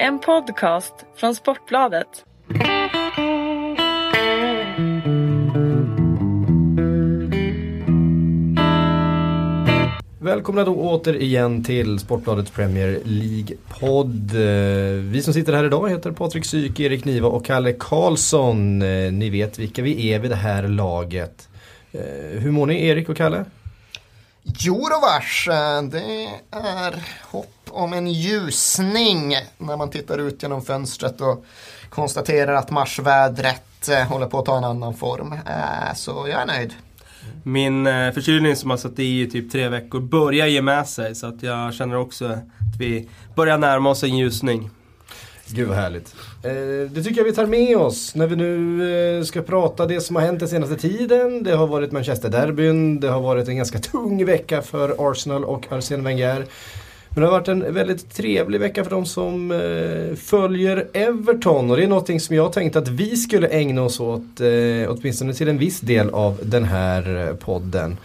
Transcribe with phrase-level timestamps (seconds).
[0.00, 2.24] En podcast från Sportbladet.
[10.22, 14.34] Välkomna då återigen till Sportbladets Premier League-podd.
[14.34, 18.82] Eh, Vi som sitter här idag heter Patrik Syk, Erik Niva och Kalle Karlsson.
[18.82, 21.48] Eh, Ni vet vilka vi är vid det här laget.
[21.92, 22.00] Eh,
[22.40, 23.44] Hur mår ni Erik och Kalle?
[24.42, 25.48] Jo då vars,
[25.90, 26.94] det är
[27.30, 31.44] hopp om en ljusning när man tittar ut genom fönstret och
[31.90, 35.32] konstaterar att marsvädret eh, håller på att ta en annan form.
[35.32, 36.74] Eh, Så jag är nöjd.
[37.42, 41.14] Min eh, förkylning som har satt i i typ tre veckor börjar ge med sig
[41.14, 44.70] så att jag känner också att vi börjar närma oss en ljusning.
[45.52, 46.14] Gud vad härligt.
[46.90, 50.22] Det tycker jag vi tar med oss när vi nu ska prata det som har
[50.22, 51.42] hänt den senaste tiden.
[51.42, 56.02] Det har varit Manchester-derbyn, det har varit en ganska tung vecka för Arsenal och Arsene
[56.02, 56.46] Wenger.
[57.14, 61.76] Men det har varit en väldigt trevlig vecka för de som eh, följer Everton och
[61.76, 65.48] det är någonting som jag tänkte att vi skulle ägna oss åt, eh, åtminstone till
[65.48, 67.96] en viss del av den här eh, podden.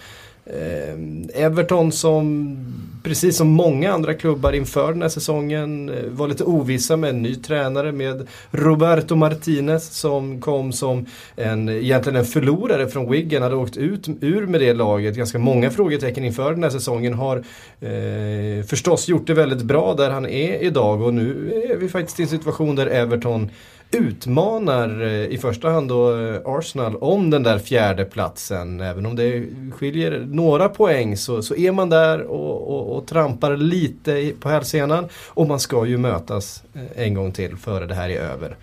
[0.45, 2.57] Eh, Everton som,
[3.03, 7.21] precis som många andra klubbar inför den här säsongen, eh, var lite ovissa med en
[7.21, 13.55] ny tränare med Roberto Martinez som kom som en, egentligen en förlorare från Wigan, hade
[13.55, 15.15] åkt ut ur med det laget.
[15.15, 17.13] Ganska många frågetecken inför den här säsongen.
[17.13, 17.37] Har
[17.79, 22.19] eh, förstås gjort det väldigt bra där han är idag och nu är vi faktiskt
[22.19, 23.49] i en situation där Everton
[23.95, 28.81] utmanar eh, i första hand då eh, Arsenal om den där fjärde platsen.
[28.81, 33.57] Även om det skiljer några poäng så, så är man där och, och, och trampar
[33.57, 35.07] lite på hälsenan.
[35.27, 38.55] Och man ska ju mötas eh, en gång till före det här är över.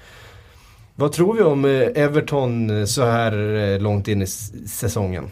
[0.94, 5.30] Vad tror vi om Everton så här långt in i säsongen?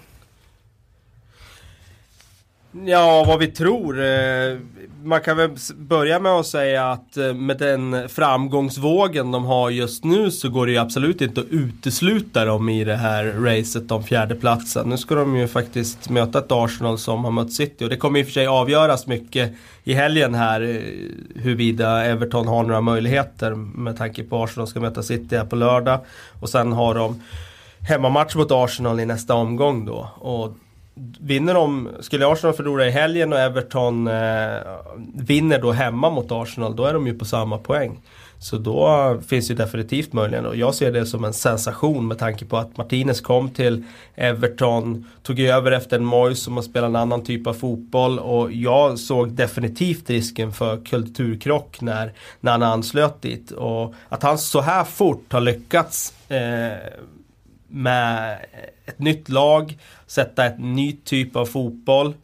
[2.73, 4.01] Ja, vad vi tror.
[4.01, 4.59] Eh,
[5.03, 10.05] man kan väl börja med att säga att eh, med den framgångsvågen de har just
[10.05, 14.03] nu så går det ju absolut inte att utesluta dem i det här racet om
[14.03, 14.89] fjärdeplatsen.
[14.89, 18.21] Nu ska de ju faktiskt möta ett Arsenal som har mött City och det kommer
[18.21, 19.53] i och för sig avgöras mycket
[19.85, 25.03] i helgen här eh, huruvida Everton har några möjligheter med tanke på Arsenal ska möta
[25.03, 26.01] City här på lördag
[26.41, 27.23] och sen har de
[27.89, 30.09] hemmamatch mot Arsenal i nästa omgång då.
[30.19, 30.57] Och
[31.21, 34.59] Vinner de, skulle Arsenal förlora i helgen och Everton eh,
[35.15, 38.01] vinner då hemma mot Arsenal, då är de ju på samma poäng.
[38.39, 42.45] Så då finns ju definitivt möjligen och jag ser det som en sensation med tanke
[42.45, 43.85] på att Martinez kom till
[44.15, 48.53] Everton, tog över efter en Moyes som har spelat en annan typ av fotboll och
[48.53, 53.51] jag såg definitivt risken för kulturkrock när, när han anslöt dit.
[53.51, 56.79] Och att han så här fort har lyckats eh,
[57.71, 58.39] med
[58.85, 62.15] ett nytt lag, sätta ett ny typ av fotboll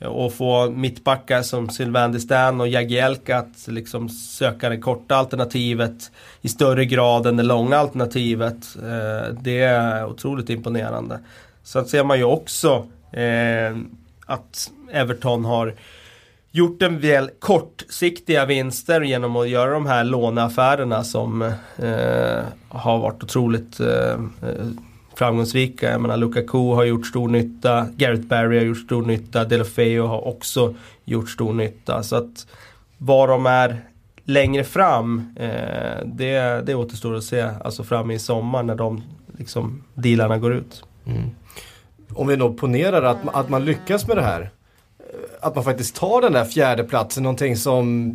[0.00, 6.48] och få mittbackar som Sylvain Distan och Jagielka att liksom söka det korta alternativet i
[6.48, 8.76] större grad än det långa alternativet.
[8.76, 11.20] Eh, det är otroligt imponerande.
[11.62, 13.76] Sen ser man ju också eh,
[14.26, 15.74] att Everton har
[16.50, 23.22] gjort en del kortsiktiga vinster genom att göra de här låneaffärerna som eh, har varit
[23.22, 24.12] otroligt eh,
[24.42, 24.66] eh
[25.16, 25.90] framgångsrika.
[25.90, 30.26] Jag menar Lukaku har gjort stor nytta, Gareth Barry har gjort stor nytta, Delofeo har
[30.26, 32.02] också gjort stor nytta.
[32.02, 32.46] Så att
[32.98, 33.80] var de är
[34.24, 37.40] längre fram, eh, det, det återstår att se.
[37.40, 39.02] Alltså fram i sommar när de
[39.38, 40.84] liksom, dealarna går ut.
[41.06, 41.30] Mm.
[42.14, 44.40] Om vi då ponerar att, att man lyckas med det här.
[44.98, 45.06] Eh,
[45.40, 48.12] att man faktiskt tar den där fjärde platsen, någonting som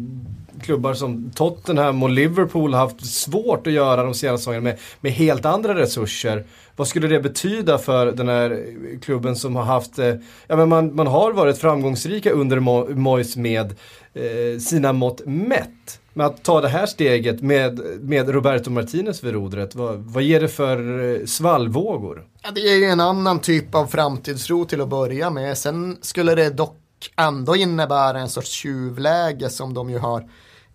[0.62, 5.12] klubbar som Tottenham och Liverpool har haft svårt att göra de senaste säsongerna med, med
[5.12, 6.46] helt andra resurser.
[6.76, 8.66] Vad skulle det betyda för den här
[9.02, 10.16] klubben som har haft, eh,
[10.48, 13.76] ja men man, man har varit framgångsrika under Mo- Moyes med
[14.14, 16.00] eh, sina mått mätt.
[16.14, 20.42] Men att ta det här steget med, med Roberto Martinez vid rodret, vad, vad ger
[20.42, 22.24] det för eh, svallvågor?
[22.44, 25.58] Ja, det ger ju en annan typ av framtidstro till att börja med.
[25.58, 26.78] Sen skulle det dock
[27.18, 30.30] ändå innebära en sorts tjuvläge som de ju har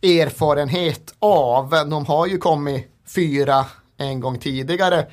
[0.06, 1.70] erfarenhet av.
[1.70, 3.66] De har ju kommit fyra
[3.96, 5.06] en gång tidigare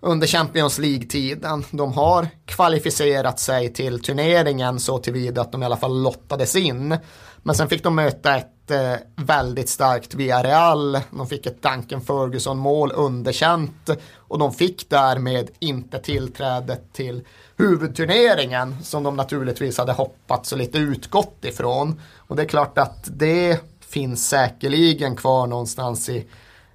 [0.00, 1.64] under Champions League-tiden.
[1.70, 6.96] De har kvalificerat sig till turneringen så tillvida att de i alla fall lottades in.
[7.42, 11.00] Men sen fick de möta ett eh, väldigt starkt Villarreal.
[11.10, 17.22] De fick ett Duncan Ferguson-mål underkänt och de fick därmed inte tillträdet till
[17.56, 22.00] huvudturneringen som de naturligtvis hade hoppats och lite utgått ifrån.
[22.16, 23.60] Och det är klart att det
[23.92, 26.26] finns säkerligen kvar någonstans i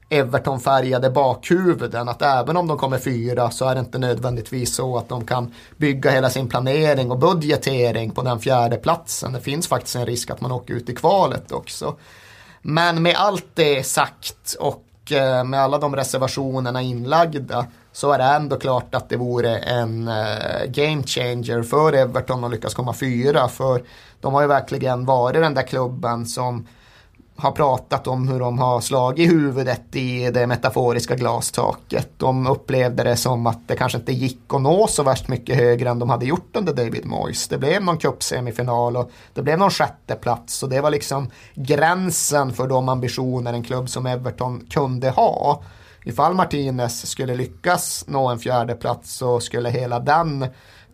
[0.09, 5.09] Everton-färgade bakhuvuden att även om de kommer fyra så är det inte nödvändigtvis så att
[5.09, 9.33] de kan bygga hela sin planering och budgetering på den fjärde platsen.
[9.33, 11.95] Det finns faktiskt en risk att man åker ut i kvalet också.
[12.61, 18.23] Men med allt det sagt och eh, med alla de reservationerna inlagda så är det
[18.23, 23.47] ändå klart att det vore en eh, game changer för Everton att lyckas komma fyra.
[23.47, 23.83] För
[24.21, 26.67] de har ju verkligen varit den där klubben som
[27.37, 32.09] har pratat om hur de har slagit huvudet i det metaforiska glastaket.
[32.17, 35.89] De upplevde det som att det kanske inte gick att nå så värst mycket högre
[35.89, 37.47] än de hade gjort under David Moyes.
[37.47, 42.67] Det blev någon cupsemifinal och det blev någon sjätteplats och det var liksom gränsen för
[42.67, 45.63] de ambitioner en klubb som Everton kunde ha.
[46.03, 50.45] Ifall Martinez skulle lyckas nå en fjärde plats så skulle hela den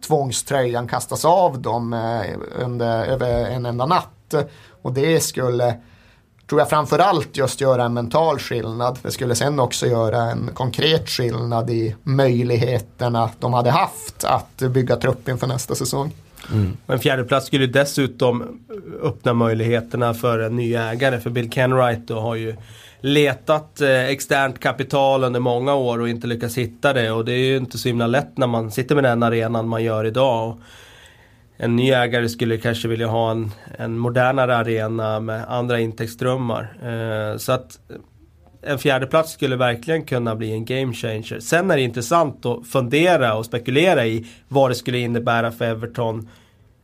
[0.08, 4.34] tvångströjan kastas av dem eh, under, över en enda natt.
[4.82, 5.80] Och det skulle
[6.50, 9.00] tror jag framförallt just göra en mental skillnad.
[9.02, 14.96] Det skulle sen också göra en konkret skillnad i möjligheterna de hade haft att bygga
[14.96, 16.12] trupp inför nästa säsong.
[16.52, 16.78] Mm.
[16.88, 18.60] En fjärdeplats skulle dessutom
[19.04, 21.20] öppna möjligheterna för en ny ägare.
[21.20, 22.56] För Bill Kenwright då har ju
[23.02, 27.12] letat eh, externt kapital under många år och inte lyckats hitta det.
[27.12, 29.84] Och det är ju inte så himla lätt när man sitter med den arenan man
[29.84, 30.58] gör idag.
[31.58, 36.78] En ny ägare skulle kanske vilja ha en, en modernare arena med andra intäktsströmmar.
[36.84, 37.80] Eh, så att
[38.62, 41.40] en fjärdeplats skulle verkligen kunna bli en game changer.
[41.40, 46.30] Sen är det intressant att fundera och spekulera i vad det skulle innebära för Everton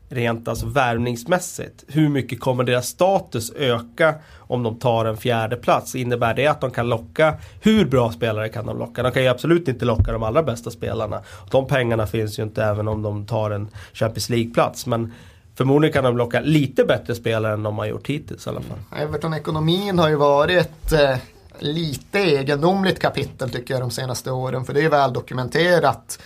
[0.10, 1.84] rent alltså värvningsmässigt.
[1.88, 5.96] Hur mycket kommer deras status öka om de tar en fjärde plats?
[5.96, 9.04] Innebär det att de kan locka, hur bra spelare kan de locka?
[9.04, 11.22] De kan ju absolut inte locka de allra bästa spelarna.
[11.52, 14.86] De pengarna finns ju inte även om de tar en Champions League-plats.
[14.86, 15.14] Men
[15.56, 18.78] förmodligen kan de locka lite bättre spelare än de har gjort hittills i alla fall.
[18.92, 19.08] Mm.
[19.08, 21.18] Everton-ekonomin har ju varit eh,
[21.60, 24.66] lite egendomligt kapitel tycker jag de senaste åren.
[24.66, 26.20] För det är ju väl dokumenterat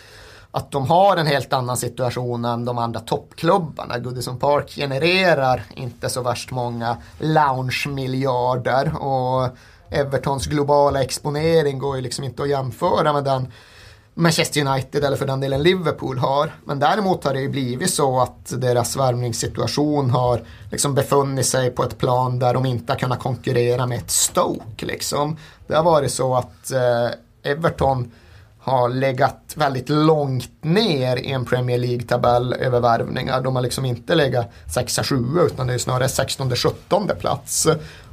[0.55, 3.99] att de har en helt annan situation än de andra toppklubbarna.
[3.99, 9.49] Goodison Park genererar inte så värst många lounge-miljarder och
[9.89, 13.47] Evertons globala exponering går ju liksom inte att jämföra med den
[14.13, 16.51] Manchester United eller för den delen Liverpool har.
[16.65, 20.41] Men däremot har det ju blivit så att deras värvningssituation har
[20.71, 24.85] liksom befunnit sig på ett plan där de inte har kunnat konkurrera med ett Stoke.
[24.85, 25.37] Liksom.
[25.67, 28.11] Det har varit så att eh, Everton
[28.63, 33.41] har legat väldigt långt ner i en Premier League-tabell över värvningar.
[33.41, 37.67] De har liksom inte legat 6-7 utan det är snarare 16-17 plats.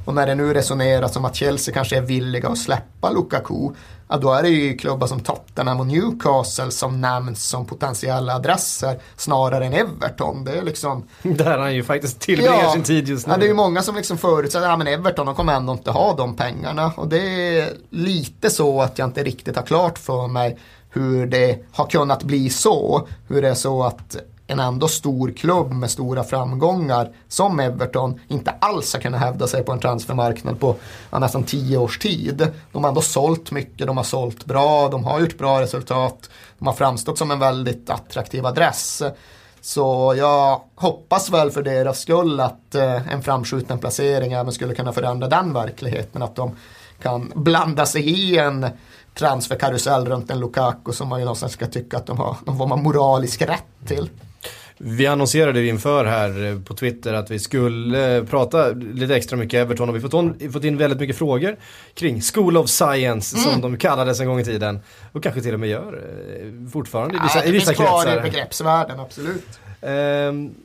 [0.05, 3.69] Och när det nu resoneras om att Chelsea kanske är villiga att släppa Lukaku,
[4.07, 8.99] ja då är det ju klubbar som Tottenham och Newcastle som nämns som potentiella adresser
[9.15, 10.43] snarare än Everton.
[10.43, 11.03] Det är liksom...
[11.23, 13.33] Där han ju faktiskt tillbringar ja, sin tid just nu.
[13.33, 15.91] Ja, det är ju många som liksom förutsätter att ja, Everton de kommer ändå inte
[15.91, 16.91] ha de pengarna.
[16.95, 20.57] Och det är lite så att jag inte riktigt har klart för mig
[20.89, 23.07] hur det har kunnat bli så.
[23.27, 24.17] Hur det är så att
[24.51, 29.63] en ändå stor klubb med stora framgångar som Everton inte alls har kunnat hävda sig
[29.63, 30.75] på en transfermarknad på
[31.11, 32.47] ja, nästan tio års tid.
[32.71, 36.67] De har ändå sålt mycket, de har sålt bra, de har gjort bra resultat, de
[36.67, 39.03] har framstått som en väldigt attraktiv adress.
[39.61, 44.93] Så jag hoppas väl för deras skull att eh, en framskjuten placering även skulle kunna
[44.93, 46.21] förändra den verkligheten.
[46.21, 46.55] Att de
[47.01, 48.67] kan blanda sig i en
[49.15, 52.71] transferkarusell runt en Lukaku som man ju någonstans ska tycka att de har någon form
[52.71, 54.09] av moralisk rätt till.
[54.83, 59.89] Vi annonserade inför här eh, på Twitter att vi skulle prata lite extra mycket Everton
[59.89, 61.55] och vi har fått in väldigt mycket frågor
[61.93, 63.49] kring School of Science mm.
[63.49, 64.79] som de kallades en gång i tiden.
[65.11, 66.01] Och kanske till och med gör
[66.39, 68.05] eh, fortfarande i vissa, ja, i vissa kretsar.
[68.05, 69.59] Det finns kvar i begreppsvärlden, absolut.
[69.81, 70.55] Um,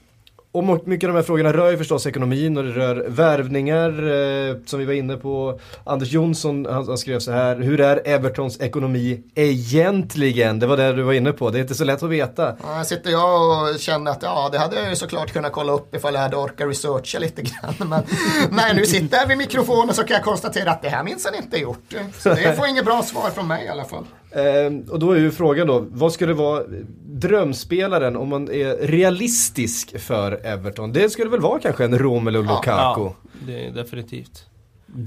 [0.56, 4.56] och mycket av de här frågorna rör ju förstås ekonomin och det rör värvningar eh,
[4.66, 5.60] som vi var inne på.
[5.84, 10.58] Anders Jonsson han, han, skrev så här, hur är Evertons ekonomi egentligen?
[10.58, 12.56] Det var det du var inne på, det är inte så lätt att veta.
[12.62, 15.94] Ja, sitter jag och känner att ja, det hade jag ju såklart kunnat kolla upp
[15.94, 17.74] ifall jag hade orkat researcha lite grann.
[17.78, 18.02] Men
[18.50, 21.24] när jag nu sitter här vid mikrofonen så kan jag konstatera att det här minns
[21.24, 21.94] han inte gjort.
[22.18, 24.04] Så det får inget bra svar från mig i alla fall.
[24.36, 26.62] Eh, och då är ju frågan då, vad skulle vara
[27.06, 30.92] drömspelaren om man är realistisk för Everton?
[30.92, 32.70] Det skulle väl vara kanske en Romelu Lukaku?
[32.70, 33.14] Ja,
[33.46, 34.46] det är definitivt.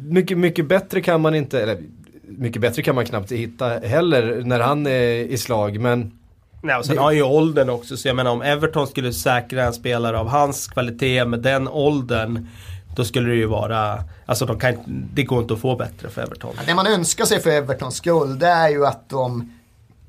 [0.10, 1.78] Mycket, mycket bättre kan man inte, eller
[2.22, 6.12] mycket bättre kan man knappt hitta heller när han är i slag, men
[6.64, 9.74] Nej, och sen har ju åldern också, så jag menar om Everton skulle säkra en
[9.74, 12.48] spelare av hans kvalitet med den åldern
[13.00, 14.76] då skulle det ju vara, alltså de kan,
[15.14, 16.54] det går inte att få bättre för Everton.
[16.58, 19.54] Ja, det man önskar sig för Evertons skull det är ju att de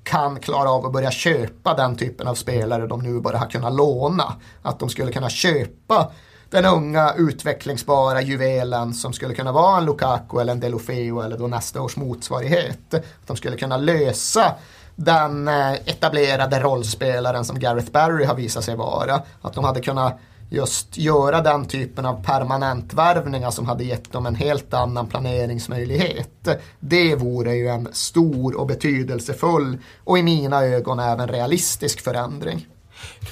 [0.02, 3.73] kan klara av att börja köpa den typen av spelare de nu bara har kunnat
[3.73, 4.35] låna.
[4.62, 6.11] Att de skulle kunna köpa
[6.50, 11.47] den unga utvecklingsbara juvelen som skulle kunna vara en Lukaku eller en Delofeo eller då
[11.47, 12.94] nästa års motsvarighet.
[12.94, 14.54] Att de skulle kunna lösa
[14.97, 19.23] den eh, etablerade rollspelaren som Gareth Barry har visat sig vara.
[19.42, 20.18] Att de hade kunnat
[20.50, 26.49] just göra den typen av permanentvärvningar som hade gett dem en helt annan planeringsmöjlighet.
[26.80, 32.66] Det vore ju en stor och betydelsefull och i mina ögon även realistisk förändring.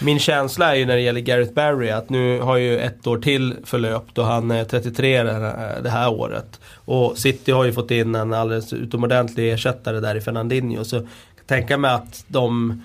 [0.00, 3.18] Min känsla är ju när det gäller Gareth Barry att nu har ju ett år
[3.18, 5.22] till förlöpt och han är 33
[5.82, 6.60] det här året.
[6.74, 10.84] Och City har ju fått in en alldeles utomordentlig ersättare där i Fernandinho.
[10.84, 11.02] Så jag
[11.36, 12.82] kan tänka mig att de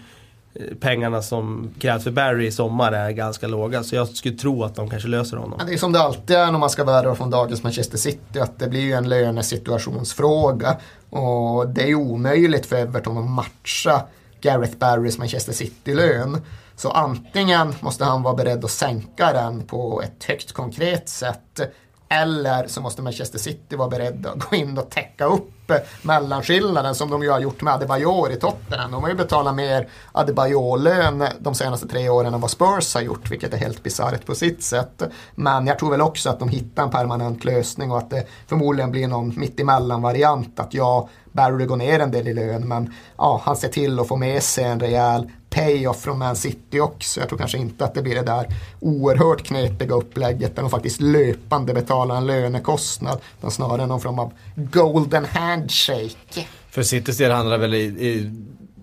[0.80, 3.84] pengarna som krävs för Barry i sommar är ganska låga.
[3.84, 5.60] Så jag skulle tro att de kanske löser honom.
[5.68, 8.40] Det är som det alltid är när man ska värva från dagens Manchester City.
[8.40, 10.78] Att det blir ju en lönesituationsfråga.
[11.10, 14.02] Och det är ju omöjligt för Everton att matcha
[14.42, 16.42] Gareth Barrys Manchester City-lön.
[16.76, 21.62] Så antingen måste han vara beredd att sänka den på ett högt konkret sätt
[22.10, 25.53] eller så måste Manchester City vara beredda att gå in och täcka upp
[26.02, 28.92] mellanskillnaden som de ju har gjort med Adebayor i Tottenham.
[28.92, 33.32] De har ju betalat mer Adebayor-lön de senaste tre åren än vad Spurs har gjort,
[33.32, 35.04] vilket är helt bisarrt på sitt sätt.
[35.36, 38.92] Men jag tror väl också att de hittar en permanent lösning och att det förmodligen
[38.92, 40.60] blir någon mittemellan-variant.
[40.60, 44.08] Att ja, Barry går ner en del i lön, men ja, han ser till att
[44.08, 47.20] få med sig en rejäl payoff från Man City också.
[47.20, 48.48] Jag tror kanske inte att det blir det där
[48.80, 53.20] oerhört knepiga upplägget där de faktiskt löpande betalar en lönekostnad.
[53.40, 56.48] Utan snarare någon form av golden handshake.
[56.70, 58.32] För Citys del handlar det väl i, i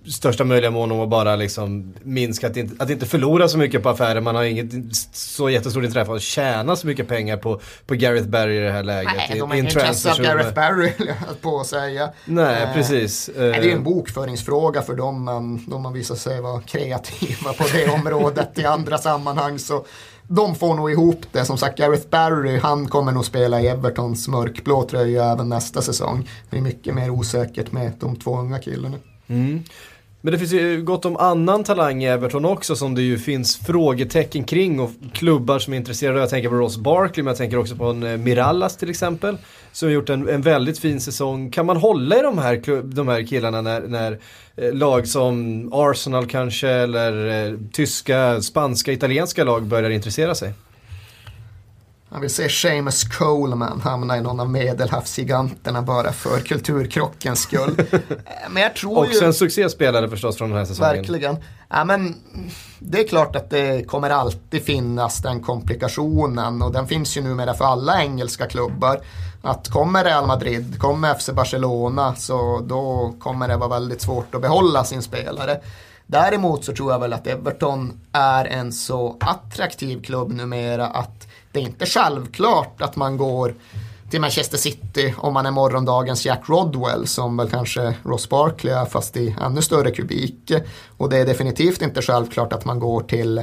[0.06, 3.82] största möjliga mån om att bara liksom minska, att inte, att inte förlora så mycket
[3.82, 4.20] på affärer.
[4.20, 8.28] Man har inget så jättestort intresse av att tjäna så mycket pengar på, på Gareth
[8.28, 9.12] Barry i det här läget.
[9.16, 10.92] Nej, de har inget intresse av Gareth Barry,
[11.40, 12.10] på att säga.
[12.24, 13.30] Nej, eh, precis.
[13.36, 17.52] Nej, det är en eh, bokföringsfråga för dem, men de har visat sig vara kreativa
[17.52, 19.58] på det området i andra sammanhang.
[19.58, 19.84] Så
[20.32, 21.44] de får nog ihop det.
[21.44, 26.28] Som sagt, Gareth Barry, han kommer nog spela i Evertons mörkblå tröja även nästa säsong.
[26.50, 28.96] Det är mycket mer osäkert med de två unga killarna.
[29.26, 29.62] Mm.
[30.22, 33.56] Men det finns ju gott om annan talang i Everton också som det ju finns
[33.56, 36.20] frågetecken kring och klubbar som är intresserade.
[36.20, 39.36] Jag tänker på Ross Barkley men jag tänker också på en eh, Mirallas till exempel.
[39.72, 41.50] Som har gjort en, en väldigt fin säsong.
[41.50, 44.18] Kan man hålla i de här, de här killarna när, när
[44.56, 50.52] eh, lag som Arsenal kanske eller eh, tyska, spanska, italienska lag börjar intressera sig?
[52.10, 57.82] Han vill se Seamus Coleman hamna i någon av medelhavsgiganterna bara för kulturkrockens skull.
[58.50, 59.26] men jag tror Också ju...
[59.26, 60.96] en succéspelare förstås från den här säsongen.
[60.96, 61.36] Verkligen.
[61.68, 62.14] Ja, men
[62.78, 67.54] det är klart att det kommer alltid finnas den komplikationen och den finns ju numera
[67.54, 69.00] för alla engelska klubbar.
[69.42, 74.42] Att kommer Real Madrid, kommer FC Barcelona så då kommer det vara väldigt svårt att
[74.42, 75.60] behålla sin spelare.
[76.06, 81.60] Däremot så tror jag väl att Everton är en så attraktiv klubb numera att det
[81.60, 83.54] är inte självklart att man går
[84.10, 88.84] till Manchester City om man är morgondagens Jack Rodwell som väl kanske Ross Barkley är
[88.84, 90.52] fast i ännu större kubik.
[90.96, 93.42] Och det är definitivt inte självklart att man går till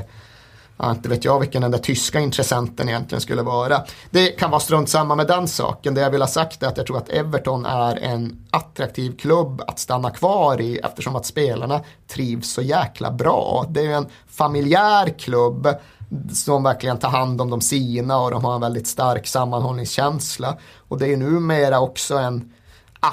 [0.79, 3.83] Ja, inte vet jag vilken den där tyska intressenten egentligen skulle vara.
[4.09, 5.93] Det kan vara strunt samma med den saken.
[5.93, 9.61] Det jag vill ha sagt är att jag tror att Everton är en attraktiv klubb
[9.67, 13.65] att stanna kvar i eftersom att spelarna trivs så jäkla bra.
[13.69, 15.67] Det är en familjär klubb
[16.33, 20.57] som verkligen tar hand om de sina och de har en väldigt stark sammanhållningskänsla.
[20.87, 22.53] Och det är numera också en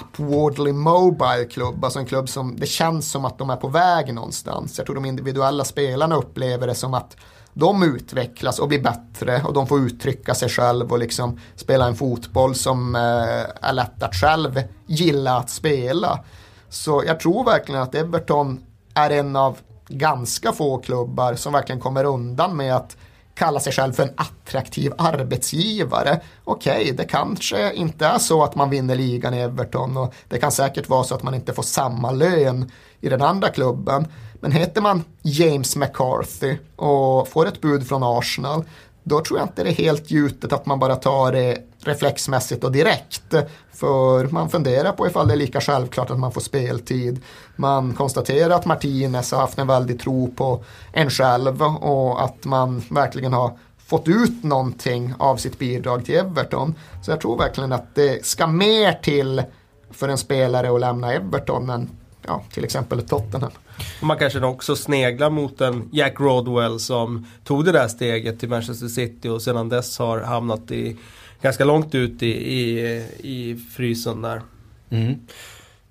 [0.00, 4.14] upwardly mobile klubb, alltså en klubb som det känns som att de är på väg
[4.14, 4.78] någonstans.
[4.78, 7.16] Jag tror de individuella spelarna upplever det som att
[7.52, 11.96] de utvecklas och blir bättre och de får uttrycka sig själv och liksom spela en
[11.96, 16.24] fotboll som eh, är lätt att själv gilla att spela.
[16.68, 18.60] Så jag tror verkligen att Everton
[18.94, 22.96] är en av ganska få klubbar som verkligen kommer undan med att
[23.34, 26.20] kalla sig själv för en attraktiv arbetsgivare.
[26.44, 30.38] Okej, okay, det kanske inte är så att man vinner ligan i Everton och det
[30.38, 34.06] kan säkert vara så att man inte får samma lön i den andra klubben.
[34.34, 38.64] Men heter man James McCarthy och får ett bud från Arsenal
[39.04, 42.72] då tror jag inte det är helt gjutet att man bara tar det reflexmässigt och
[42.72, 43.34] direkt.
[43.72, 47.22] För man funderar på ifall det är lika självklart att man får speltid.
[47.56, 52.82] Man konstaterar att Martinez har haft en väldig tro på en själv och att man
[52.90, 56.74] verkligen har fått ut någonting av sitt bidrag till Everton.
[57.02, 59.42] Så jag tror verkligen att det ska mer till
[59.90, 61.90] för en spelare att lämna Everton än
[62.26, 63.50] ja, till exempel Tottenham.
[64.00, 68.88] Man kanske också sneglar mot en Jack Rodwell som tog det där steget till Manchester
[68.88, 70.96] City och sedan dess har hamnat i
[71.42, 72.78] ganska långt ut i, i,
[73.18, 74.42] i frysen där.
[74.90, 75.14] Mm.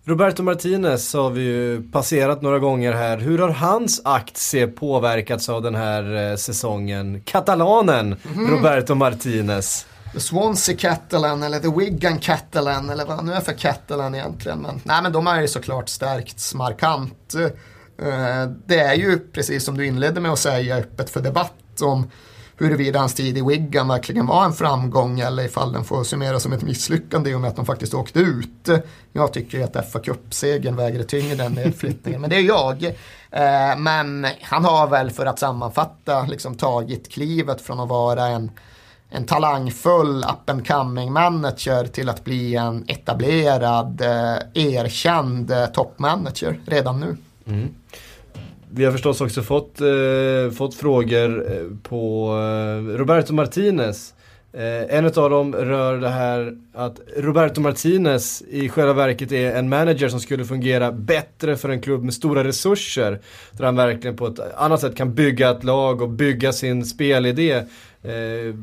[0.05, 3.17] Roberto Martinez har vi ju passerat några gånger här.
[3.17, 7.21] Hur har hans aktie påverkats av den här eh, säsongen?
[7.25, 8.51] Katalanen mm.
[8.51, 9.85] Roberto Martinez.
[10.13, 14.59] The Swansea Catalan eller The Wigan Catalan eller vad nu är för Catalan egentligen.
[14.59, 17.35] Men, nej, men de har ju såklart stärkts markant.
[17.97, 22.09] Eh, det är ju precis som du inledde med att säga öppet för debatt om
[22.57, 26.53] huruvida hans tid i Wigan verkligen var en framgång eller ifall den får summeras som
[26.53, 28.69] ett misslyckande i och med att de faktiskt åkte ut.
[29.11, 32.83] Jag tycker att fa Cup-segern väger tyngre den nedflyttningen, men det är jag.
[33.31, 38.51] Eh, men han har väl för att sammanfatta liksom tagit klivet från att vara en
[39.15, 46.99] en talangfull up and coming manager till att bli en etablerad, eh, erkänd toppmanager redan
[46.99, 47.17] nu.
[47.47, 47.69] Mm.
[48.75, 54.13] Vi har förstås också fått, eh, fått frågor eh, på eh, Roberto Martinez.
[54.53, 59.69] Eh, en av dem rör det här att Roberto Martinez i själva verket är en
[59.69, 63.21] manager som skulle fungera bättre för en klubb med stora resurser.
[63.51, 67.51] Där han verkligen på ett annat sätt kan bygga ett lag och bygga sin spelidé.
[68.03, 68.55] Eh,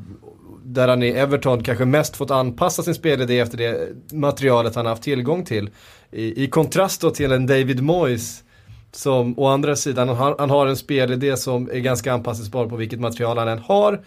[0.64, 5.02] där han i Everton kanske mest fått anpassa sin spelidé efter det materialet han haft
[5.02, 5.70] tillgång till.
[6.10, 8.44] I, i kontrast då till en David Moyes
[8.92, 13.00] som å andra sidan, han, han har en spelidé som är ganska anpassningsbar på vilket
[13.00, 14.00] material han än har.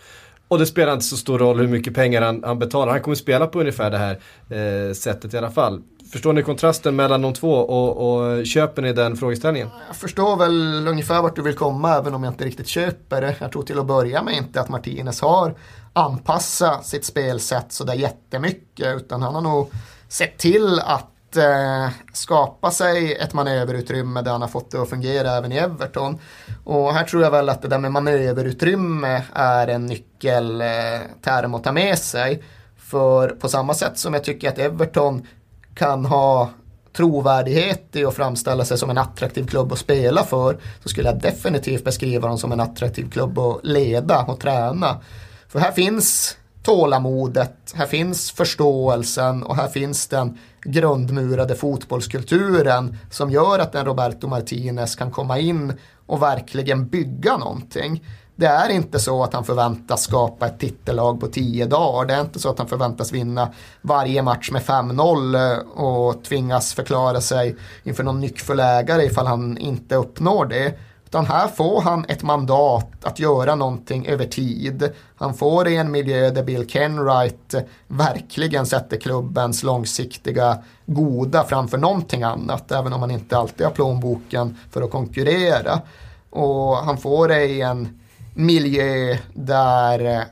[0.47, 2.91] Och det spelar inte så stor roll hur mycket pengar han, han betalar.
[2.91, 5.81] Han kommer spela på ungefär det här eh, sättet i alla fall.
[6.11, 9.69] Förstår ni kontrasten mellan de två och, och köper ni den frågeställningen?
[9.87, 13.35] Jag förstår väl ungefär vart du vill komma även om jag inte riktigt köper det.
[13.39, 15.55] Jag tror till att börja med inte att Martinez har
[15.93, 19.71] anpassat sitt spelsätt sådär jättemycket utan han har nog
[20.09, 25.31] sett till att eh, skapa sig ett manöverutrymme där han har fått det att fungera
[25.31, 26.19] även i Everton.
[26.63, 31.63] Och här tror jag väl att det där med manöverutrymme är en nyckelterm eh, att
[31.63, 32.43] ta med sig.
[32.77, 35.27] För på samma sätt som jag tycker att Everton
[35.75, 36.49] kan ha
[36.95, 41.21] trovärdighet i att framställa sig som en attraktiv klubb att spela för så skulle jag
[41.21, 45.01] definitivt beskriva dem som en attraktiv klubb att leda och träna.
[45.47, 53.59] För här finns tålamodet, här finns förståelsen och här finns den grundmurade fotbollskulturen som gör
[53.59, 55.73] att en Roberto Martinez kan komma in
[56.05, 58.03] och verkligen bygga någonting.
[58.35, 62.05] Det är inte så att han förväntas skapa ett titellag på tio dagar.
[62.05, 63.49] Det är inte så att han förväntas vinna
[63.81, 69.57] varje match med 5-0 eh, och tvingas förklara sig inför någon nyckfull ägare ifall han
[69.57, 70.73] inte uppnår det.
[71.13, 74.91] Utan här får han ett mandat att göra någonting över tid.
[75.15, 77.55] Han får det i en miljö där Bill Kenwright
[77.87, 82.71] verkligen sätter klubbens långsiktiga goda framför någonting annat.
[82.71, 85.81] Även om han inte alltid har plånboken för att konkurrera.
[86.29, 88.01] Och han får det i en
[88.33, 90.25] miljö där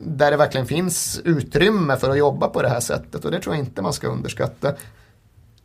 [0.00, 3.54] där det verkligen finns utrymme för att jobba på det här sättet och det tror
[3.54, 4.72] jag inte man ska underskatta.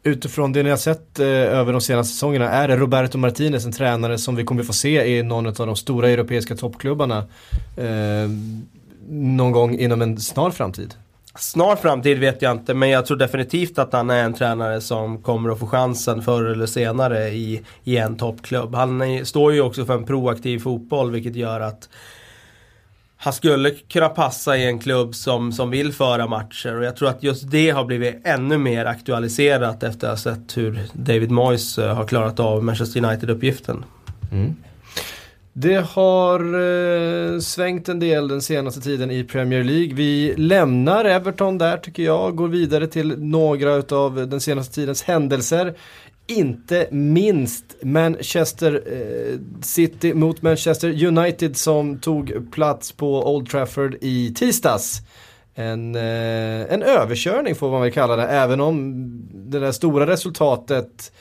[0.04, 3.72] Utifrån det ni har sett eh, över de senaste säsongerna, är det Roberto Martinez en
[3.72, 7.18] tränare som vi kommer få se i någon av de stora europeiska toppklubbarna
[7.78, 8.30] eh,
[9.10, 10.94] någon gång inom en snar framtid?
[11.36, 15.22] Snar framtid vet jag inte, men jag tror definitivt att han är en tränare som
[15.22, 18.76] kommer att få chansen förr eller senare i, i en toppklubb.
[18.76, 21.90] Han är, står ju också för en proaktiv fotboll, vilket gör att
[23.24, 27.10] han skulle kunna passa i en klubb som, som vill föra matcher och jag tror
[27.10, 31.78] att just det har blivit ännu mer aktualiserat efter att ha sett hur David Moyes
[31.78, 33.86] eh, har klarat av Manchester United-uppgiften.
[34.32, 34.56] Mm.
[35.54, 39.94] Det har eh, svängt en del den senaste tiden i Premier League.
[39.94, 45.04] Vi lämnar Everton där tycker jag, och går vidare till några av den senaste tidens
[45.04, 45.74] händelser
[46.28, 54.34] inte minst Manchester eh, City mot Manchester United som tog plats på Old Trafford i
[54.34, 55.02] tisdags.
[55.56, 61.12] En, eh, en överkörning får man väl kalla det, även om det där stora resultatet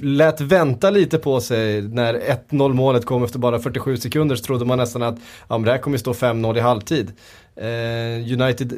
[0.00, 2.14] lät vänta lite på sig när
[2.50, 5.16] 1-0 målet kom efter bara 47 sekunder så trodde man nästan att
[5.48, 7.12] ja, men det här kommer stå 5-0 i halvtid.
[7.56, 8.72] Eh, United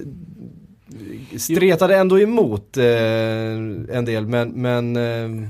[1.38, 2.84] stretade ändå emot eh,
[3.96, 5.48] en del men, men eh,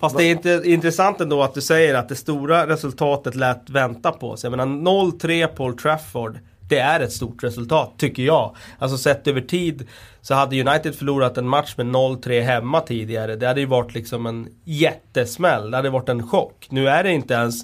[0.00, 4.12] Fast det är inte intressant ändå att du säger att det stora resultatet lät vänta
[4.12, 4.50] på sig.
[4.50, 6.38] Jag menar 0-3 på Old Trafford.
[6.68, 8.56] Det är ett stort resultat, tycker jag.
[8.78, 9.88] Alltså sett över tid
[10.20, 13.36] så hade United förlorat en match med 0-3 hemma tidigare.
[13.36, 15.70] Det hade ju varit liksom en jättesmäll.
[15.70, 16.66] Det hade varit en chock.
[16.70, 17.62] Nu är det inte ens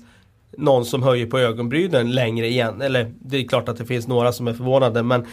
[0.57, 2.83] någon som höjer på ögonbrynen längre igen.
[2.83, 5.27] Eller det är klart att det finns några som är förvånade men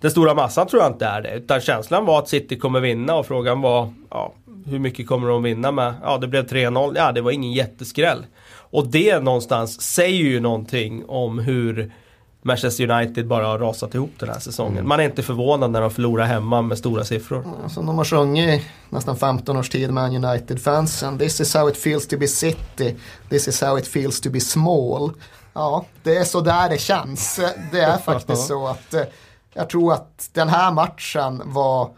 [0.00, 1.34] den stora massan tror jag inte är det.
[1.34, 4.32] Utan känslan var att City kommer vinna och frågan var ja,
[4.66, 5.94] hur mycket kommer de vinna med?
[6.02, 6.92] Ja, det blev 3-0.
[6.96, 8.26] Ja, det var ingen jätteskräll.
[8.70, 11.92] Och det någonstans säger ju någonting om hur
[12.42, 14.76] Manchester United bara har rasat ihop den här säsongen.
[14.76, 14.88] Mm.
[14.88, 17.44] Man är inte förvånad när de förlorar hemma med stora siffror.
[17.62, 21.18] Ja, som de har sjungit nästan 15 års tid med United-fansen.
[21.18, 22.94] This is how it feels to be city.
[23.28, 25.12] This is how it feels to be small.
[25.52, 27.40] Ja, det är så där det känns.
[27.72, 29.02] Det är faktiskt så att eh,
[29.56, 31.90] jag tror att den här matchen var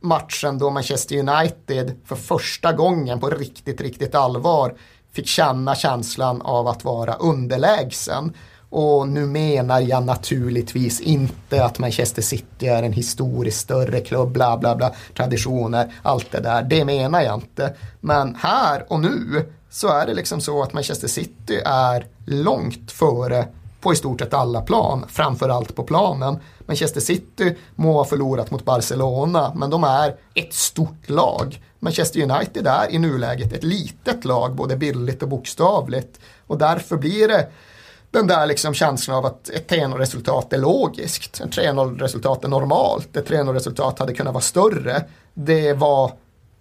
[0.00, 4.74] matchen då Manchester United för första gången på riktigt, riktigt allvar
[5.12, 8.32] fick känna känslan av att vara underlägsen.
[8.70, 14.56] Och nu menar jag naturligtvis inte att Manchester City är en historiskt större klubb, bla
[14.56, 16.62] bla bla, traditioner, allt det där.
[16.62, 17.74] Det menar jag inte.
[18.00, 23.48] Men här och nu så är det liksom så att Manchester City är långt före
[23.86, 26.38] på i stort sett alla plan, framförallt på planen.
[26.66, 31.62] Manchester City må ha förlorat mot Barcelona, men de är ett stort lag.
[31.78, 36.20] Manchester United är i nuläget ett litet lag, både bildligt och bokstavligt.
[36.46, 37.48] Och därför blir det
[38.10, 41.40] den där liksom känslan av att ett 3-0-resultat är logiskt.
[41.40, 43.16] Ett 3-0-resultat är normalt.
[43.16, 45.04] Ett 3-0-resultat hade kunnat vara större.
[45.34, 46.12] Det var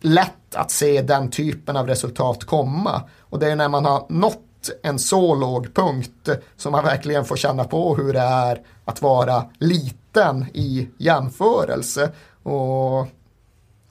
[0.02, 3.02] lätt att se den typen av resultat komma.
[3.20, 4.45] Och det är när man har nått
[4.84, 9.46] en så låg punkt som man verkligen får känna på hur det är att vara
[9.60, 12.12] liten i jämförelse.
[12.44, 13.08] Och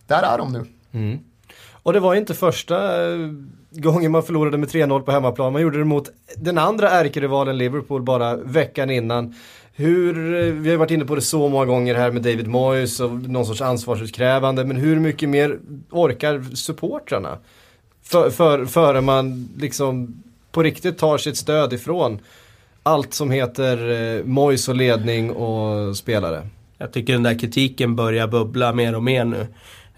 [0.06, 0.66] där är de nu.
[0.92, 1.18] Mm.
[1.82, 3.18] Och det var inte första eh,
[3.70, 5.52] gången man förlorade med 3-0 på hemmaplan.
[5.52, 9.34] Man gjorde det mot den andra ärkerivalen Liverpool bara veckan innan.
[9.72, 13.00] Hur, eh, vi har varit inne på det så många gånger här med David Moyes
[13.00, 14.64] och någon sorts ansvarsutkrävande.
[14.64, 15.58] Men hur mycket mer
[15.90, 17.38] orkar supportrarna?
[18.02, 20.22] För, för, före man liksom
[20.54, 22.20] på riktigt tar sitt stöd ifrån
[22.82, 26.48] allt som heter eh, Mois och ledning och spelare.
[26.78, 29.46] Jag tycker den där kritiken börjar bubbla mer och mer nu.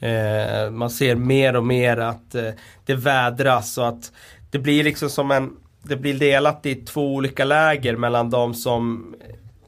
[0.09, 2.51] Eh, man ser mer och mer att eh,
[2.85, 4.13] det vädras och att
[4.51, 5.51] det blir liksom som en
[5.83, 9.15] Det blir delat i två olika läger mellan de som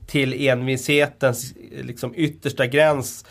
[0.07, 3.25] till envishetens liksom yttersta gräns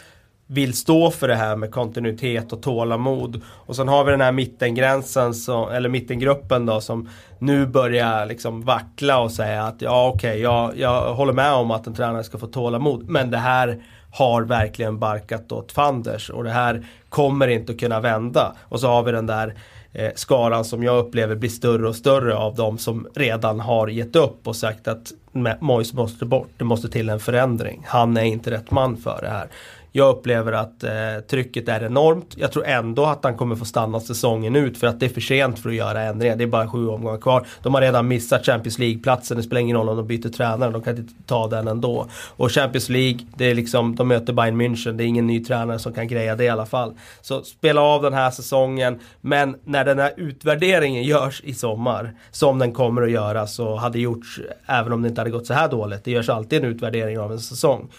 [0.47, 3.41] vill stå för det här med kontinuitet och tålamod.
[3.47, 8.61] Och sen har vi den här mittengränsen, som, eller mittengruppen då som nu börjar liksom
[8.61, 12.23] vackla och säga att ja okej, okay, jag, jag håller med om att en tränare
[12.23, 13.09] ska få tålamod.
[13.09, 17.99] Men det här har verkligen barkat åt fanders och det här kommer inte att kunna
[17.99, 18.55] vända.
[18.61, 19.55] Och så har vi den där
[19.93, 24.15] eh, skaran som jag upplever blir större och större av de som redan har gett
[24.15, 25.11] upp och sagt att
[25.59, 27.85] Moise måste bort, det måste till en förändring.
[27.87, 29.47] Han är inte rätt man för det här.
[29.91, 30.91] Jag upplever att eh,
[31.29, 32.33] trycket är enormt.
[32.37, 35.21] Jag tror ändå att han kommer få stanna säsongen ut för att det är för
[35.21, 36.35] sent för att göra ändringar.
[36.35, 37.47] Det är bara sju omgångar kvar.
[37.63, 39.37] De har redan missat Champions League-platsen.
[39.37, 40.71] Det spelar ingen roll om de byter tränare.
[40.71, 42.07] De kan inte ta den ändå.
[42.37, 44.91] Och Champions League, det är liksom, de möter Bayern München.
[44.91, 46.93] Det är ingen ny tränare som kan greja det i alla fall.
[47.21, 48.99] Så spela av den här säsongen.
[49.21, 53.99] Men när den här utvärderingen görs i sommar, som den kommer att göras och hade
[53.99, 56.03] gjorts även om det inte hade gått så här dåligt.
[56.03, 57.89] Det görs alltid en utvärdering av en säsong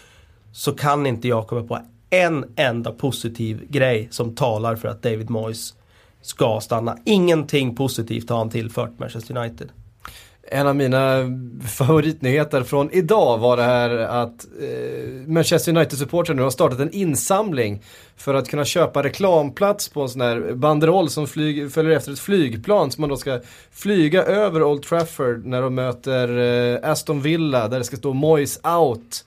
[0.59, 5.29] så kan inte jag komma på en enda positiv grej som talar för att David
[5.29, 5.73] Moyes
[6.21, 6.97] ska stanna.
[7.05, 9.69] Ingenting positivt har han tillfört Manchester United.
[10.51, 11.23] En av mina
[11.67, 17.83] favoritnyheter från idag var det här att eh, Manchester United-supportrar nu har startat en insamling
[18.17, 22.19] för att kunna köpa reklamplats på en sån här banderoll som flyg, följer efter ett
[22.19, 23.39] flygplan som man då ska
[23.71, 28.59] flyga över Old Trafford när de möter eh, Aston Villa där det ska stå Moyes
[28.63, 29.25] out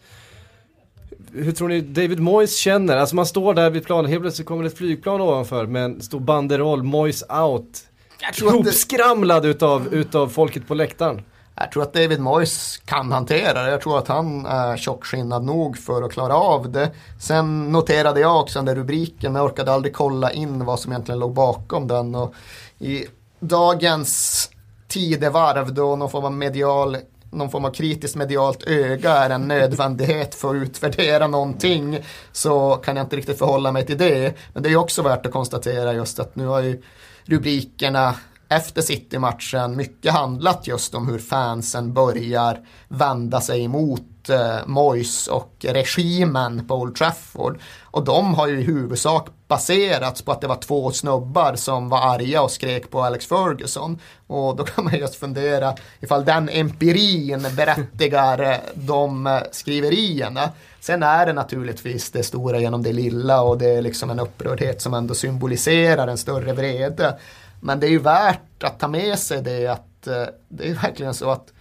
[1.34, 2.96] hur tror ni David Moyes känner?
[2.96, 6.00] Alltså man står där vid planen, helt plötsligt kommer det ett flygplan ovanför med en
[6.00, 7.86] stor banderoll, Moyes out.
[8.52, 9.48] Hopskramlad det...
[9.48, 11.22] utav, utav folket på läktaren.
[11.54, 13.70] Jag tror att David Moyes kan hantera det.
[13.70, 16.90] Jag tror att han är tjockskinnad nog för att klara av det.
[17.20, 20.92] Sen noterade jag också den där rubriken, men jag orkade aldrig kolla in vad som
[20.92, 22.14] egentligen låg bakom den.
[22.14, 22.34] Och
[22.78, 23.06] I
[23.40, 24.50] dagens
[24.88, 26.96] tidevarv då någon form av medial
[27.32, 31.98] någon form av kritiskt medialt öga är en nödvändighet för att utvärdera någonting
[32.32, 34.34] så kan jag inte riktigt förhålla mig till det.
[34.52, 36.82] Men det är också värt att konstatera just att nu har ju
[37.24, 38.14] rubrikerna
[38.56, 45.56] efter City-matchen mycket handlat just om hur fansen börjar vända sig emot eh, Moyes och
[45.60, 47.58] regimen på Old Trafford.
[47.82, 52.14] Och de har ju i huvudsak baserats på att det var två snubbar som var
[52.14, 53.98] arga och skrek på Alex Ferguson.
[54.26, 60.50] Och då kan man just fundera ifall den empirin berättigar eh, de eh, skriverierna.
[60.80, 64.82] Sen är det naturligtvis det stora genom det lilla och det är liksom en upprördhet
[64.82, 67.18] som ändå symboliserar en större vrede.
[67.64, 71.14] Men det är ju värt att ta med sig det att eh, det är verkligen
[71.14, 71.52] så att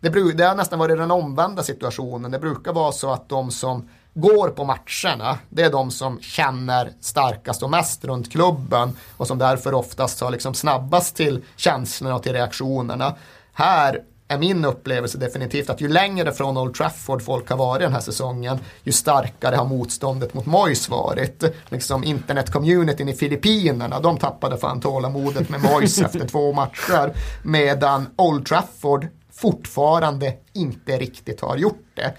[0.00, 2.30] det, det har nästan varit den omvända situationen.
[2.30, 6.92] Det brukar vara så att de som går på matcherna, det är de som känner
[7.00, 12.22] starkast och mest runt klubben och som därför oftast har liksom snabbast till känslorna och
[12.22, 13.14] till reaktionerna.
[13.52, 17.92] Här är min upplevelse definitivt att ju längre från Old Trafford folk har varit den
[17.92, 21.44] här säsongen, ju starkare har motståndet mot Moyes varit.
[21.68, 27.12] Liksom internetcommunityn i Filippinerna, de tappade fan tålamodet med Moyes efter två matcher.
[27.42, 32.14] Medan Old Trafford fortfarande inte riktigt har gjort det.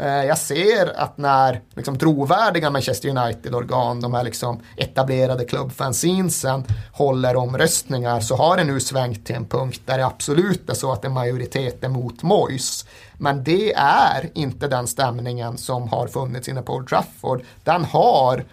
[0.00, 7.36] Eh, jag ser att när liksom, trovärdiga Manchester United-organ, de här liksom, etablerade klubbfansinsen, håller
[7.36, 11.04] omröstningar så har det nu svängt till en punkt där det absolut är så att
[11.04, 12.86] en majoritet är mot Moyes.
[13.18, 17.42] Men det är inte den stämningen som har funnits inne på Old Trafford.
[17.64, 18.44] Den har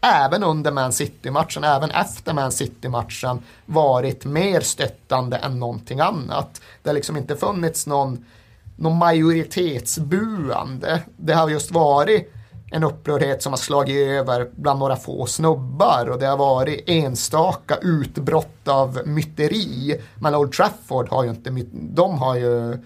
[0.00, 6.60] även under Man City-matchen, även efter Man City-matchen varit mer stöttande än någonting annat.
[6.82, 8.24] Det har liksom inte funnits någon,
[8.78, 11.02] någon majoritetsbuande.
[11.16, 12.32] Det har just varit
[12.70, 17.76] en upprördhet som har slagit över bland några få snubbar och det har varit enstaka
[17.76, 20.00] utbrott av myteri.
[20.20, 22.78] Men Old Trafford har ju inte, de har ju,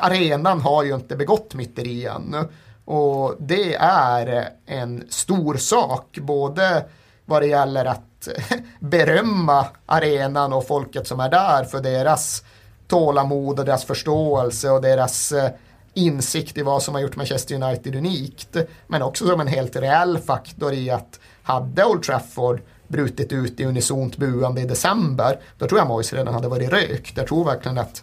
[0.00, 2.48] arenan har ju inte begått myteri ännu.
[2.84, 6.84] Och det är en stor sak, både
[7.24, 8.28] vad det gäller att
[8.80, 12.42] berömma arenan och folket som är där för deras
[12.88, 15.50] tålamod och deras förståelse och deras eh,
[15.94, 18.56] insikt i vad som har gjort Manchester United unikt.
[18.86, 23.64] Men också som en helt reell faktor i att hade Old Trafford brutit ut i
[23.64, 27.16] unisont buande i december, då tror jag Moise redan hade varit rökt.
[27.16, 28.02] Jag tror verkligen att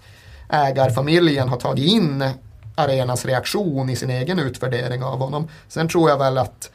[0.49, 2.29] ägarfamiljen har tagit in
[2.75, 5.47] arenans reaktion i sin egen utvärdering av honom.
[5.67, 6.71] Sen tror jag väl att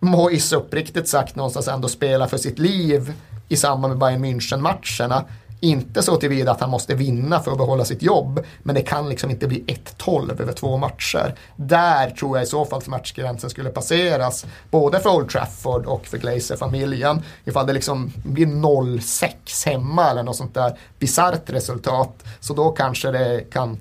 [0.00, 3.12] Moise uppriktigt sagt någonstans ändå spelar för sitt liv
[3.48, 5.24] i samband med Bayern München-matcherna.
[5.66, 9.08] Inte så tillvida att han måste vinna för att behålla sitt jobb, men det kan
[9.08, 9.64] liksom inte bli
[9.98, 11.34] 1-12 över två matcher.
[11.56, 16.06] Där tror jag i så fall att matchgränsen skulle passeras, både för Old Trafford och
[16.06, 17.22] för Glazer-familjen.
[17.44, 23.10] Ifall det liksom blir 0-6 hemma eller något sånt där bisarrt resultat, så då kanske
[23.10, 23.78] det kan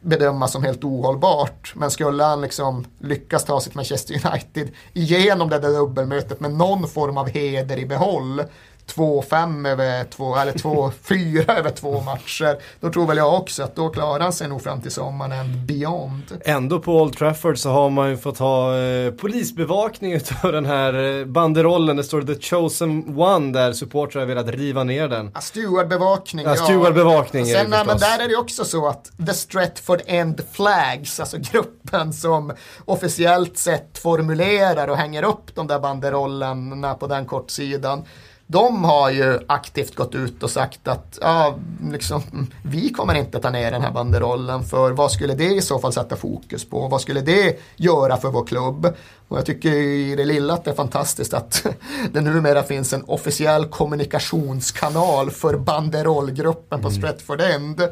[0.00, 1.72] bedömas som helt ohållbart.
[1.76, 6.88] Men skulle han liksom lyckas ta sitt Manchester United igenom det där dubbelmötet med någon
[6.88, 8.42] form av heder i behåll
[8.86, 12.58] 2-5 över två, eller 2-4 över två matcher.
[12.80, 15.56] Då tror väl jag också att då klarar han sig nog fram till sommaren and
[15.56, 16.22] beyond.
[16.44, 21.20] Ändå på Old Trafford så har man ju fått ha eh, polisbevakning utav den här
[21.20, 21.96] eh, banderollen.
[21.96, 25.30] Det står The Chosen One där supportrar har velat riva ner den.
[25.34, 26.46] Ja, stewardbevakning.
[26.46, 27.58] Ja, stewardbevakning ja.
[27.58, 32.12] Sen, nej, men där är det också så att The Stratford End Flags, alltså gruppen
[32.12, 32.52] som
[32.84, 38.04] officiellt sett formulerar och hänger upp de där banderollerna på den kortsidan
[38.52, 41.58] de har ju aktivt gått ut och sagt att ja,
[41.90, 42.22] liksom,
[42.64, 45.92] vi kommer inte ta ner den här banderollen för vad skulle det i så fall
[45.92, 46.88] sätta fokus på?
[46.88, 48.94] Vad skulle det göra för vår klubb?
[49.28, 51.66] Och jag tycker i det lilla att det är fantastiskt att
[52.12, 57.00] det numera finns en officiell kommunikationskanal för banderollgruppen på mm.
[57.00, 57.82] Stretford End.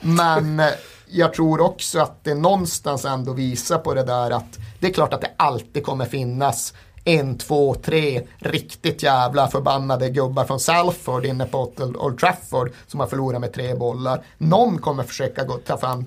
[0.00, 0.62] Men
[1.06, 5.12] jag tror också att det någonstans ändå visar på det där att det är klart
[5.12, 11.46] att det alltid kommer finnas en, två, tre riktigt jävla förbannade gubbar från Salford inne
[11.46, 14.22] på Old Trafford som har förlorat med tre bollar.
[14.38, 16.04] Någon kommer försöka gå, ta fram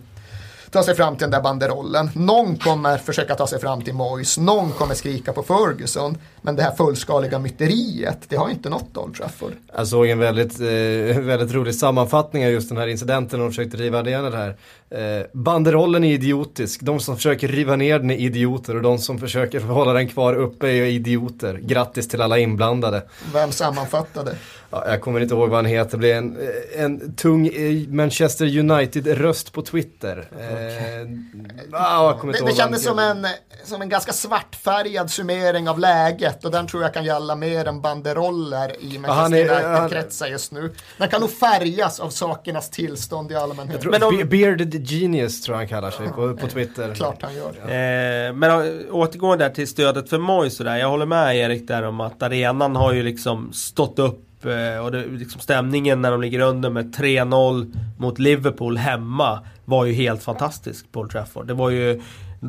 [0.73, 2.09] ta sig fram till den där banderollen.
[2.15, 4.37] Någon kommer försöka ta sig fram till Moyes.
[4.37, 6.17] Någon kommer skrika på Ferguson.
[6.45, 9.51] Men det här fullskaliga myteriet, det har inte nått Old Trafford.
[9.75, 13.77] Jag såg en väldigt, eh, väldigt rolig sammanfattning av just den här incidenten och försökte
[13.77, 14.57] riva ner det här.
[14.89, 16.81] Eh, banderollen är idiotisk.
[16.81, 20.33] De som försöker riva ner den är idioter och de som försöker hålla den kvar
[20.33, 21.59] uppe är idioter.
[21.61, 23.03] Grattis till alla inblandade.
[23.33, 24.35] Vem sammanfattade?
[24.69, 25.91] Ja, jag kommer inte ihåg vad han heter.
[25.91, 26.37] Det blev en,
[26.75, 30.27] en tung eh, Manchester United-röst på Twitter.
[30.35, 31.01] Okay.
[31.01, 33.27] Eh, ah, det, det kändes som en,
[33.63, 37.81] som en ganska svartfärgad summering av läget och den tror jag kan gälla mer än
[37.81, 40.73] banderoller i Manchester United-kretsar just nu.
[40.97, 43.81] Den kan nog färgas av sakernas tillstånd i allmänhet.
[43.81, 46.95] Tror, men om, Bearded Genius tror jag han kallar sig på, på Twitter.
[46.95, 47.53] Klart han gör.
[47.61, 47.63] Ja.
[47.63, 52.23] Eh, men återgående där till stödet för Moise Jag håller med Erik där om att
[52.23, 56.69] arenan har ju liksom stått upp Eh, och det, liksom stämningen när de ligger under
[56.69, 61.47] med 3-0 mot Liverpool hemma var ju helt fantastisk på Old Trafford.
[61.47, 62.01] Det var ju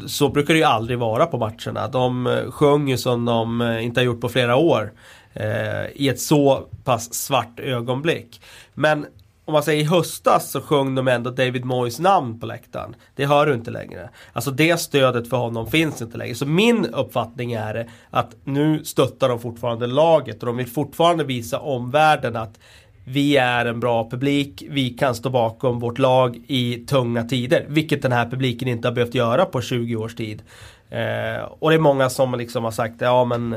[0.06, 1.88] så brukar det ju aldrig vara på matcherna.
[1.88, 4.92] De eh, sjöng ju som de eh, inte har gjort på flera år.
[5.32, 8.40] Eh, I ett så pass svart ögonblick.
[8.74, 9.06] Men
[9.44, 12.96] om man säger i höstas så sjöng de ändå David Moyes namn på läktaren.
[13.14, 14.10] Det hör du inte längre.
[14.32, 16.34] Alltså det stödet för honom finns inte längre.
[16.34, 21.58] Så min uppfattning är att nu stöttar de fortfarande laget och de vill fortfarande visa
[21.58, 22.58] omvärlden att
[23.04, 27.66] vi är en bra publik, vi kan stå bakom vårt lag i tunga tider.
[27.68, 30.42] Vilket den här publiken inte har behövt göra på 20 års tid.
[30.90, 33.52] Eh, och det är många som liksom har sagt, ja men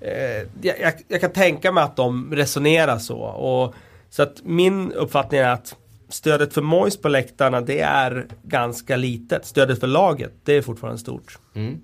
[0.00, 3.18] eh, jag, jag, kan tänka mig att de resonerar så.
[3.18, 3.74] Och
[4.10, 5.76] så att min uppfattning är att
[6.08, 9.46] stödet för Mois på läktarna det är ganska litet.
[9.46, 11.38] Stödet för laget det är fortfarande stort.
[11.54, 11.80] Mm.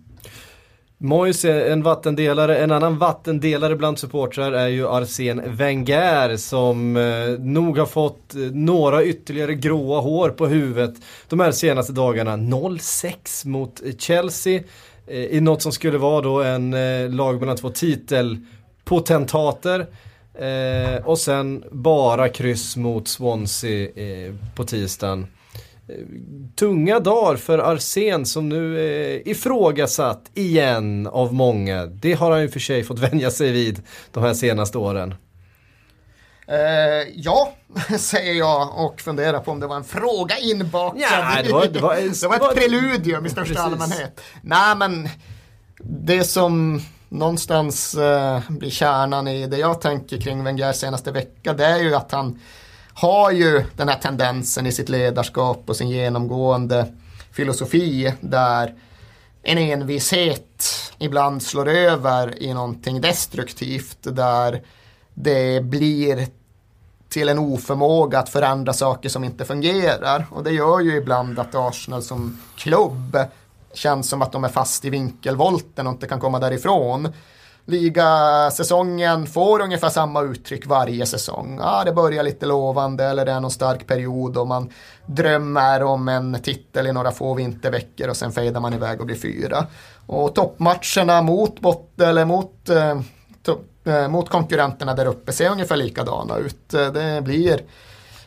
[1.05, 7.29] Moise är en vattendelare, en annan vattendelare bland supportrar är ju Arsene Wenger som eh,
[7.39, 10.95] nog har fått eh, några ytterligare gråa hår på huvudet
[11.29, 12.37] de här senaste dagarna.
[12.37, 14.63] 0-6 mot Chelsea
[15.07, 19.87] eh, i något som skulle vara då en eh, lag mellan två titelpotentater.
[20.35, 25.27] Eh, och sen bara kryss mot Swansea eh, på tisdagen
[26.57, 31.87] tunga dagar för Arsen som nu är ifrågasatt igen av många.
[31.87, 35.15] Det har han ju för sig fått vänja sig vid de här senaste åren.
[36.49, 37.53] Uh, ja,
[37.99, 41.01] säger jag och funderar på om det var en fråga inbakad.
[41.01, 43.59] Ja, det, var, det, var, det var ett var, preludium i största precis.
[43.59, 44.21] allmänhet.
[44.43, 45.09] Nej, men
[45.83, 51.65] det som någonstans uh, blir kärnan i det jag tänker kring Wengers senaste vecka, det
[51.65, 52.41] är ju att han
[52.95, 56.87] har ju den här tendensen i sitt ledarskap och sin genomgående
[57.33, 58.75] filosofi där
[59.43, 60.65] en envishet
[60.99, 64.63] ibland slår över i någonting destruktivt där
[65.15, 66.27] det blir
[67.09, 70.27] till en oförmåga att förändra saker som inte fungerar.
[70.31, 73.19] Och det gör ju ibland att Arsenal som klubb
[73.75, 77.13] känns som att de är fast i vinkelvolten och inte kan komma därifrån
[77.67, 81.59] ligasäsongen får ungefär samma uttryck varje säsong.
[81.63, 84.71] Ja, det börjar lite lovande eller det är någon stark period och man
[85.07, 89.17] drömmer om en titel i några få vinterveckor och sen fejdar man iväg och blir
[89.17, 89.67] fyra.
[90.07, 93.01] Och toppmatcherna mot, bot, eller mot, eh,
[93.43, 93.53] to,
[93.85, 96.75] eh, mot konkurrenterna där uppe ser ungefär likadana ut.
[96.75, 97.61] Eh, det blir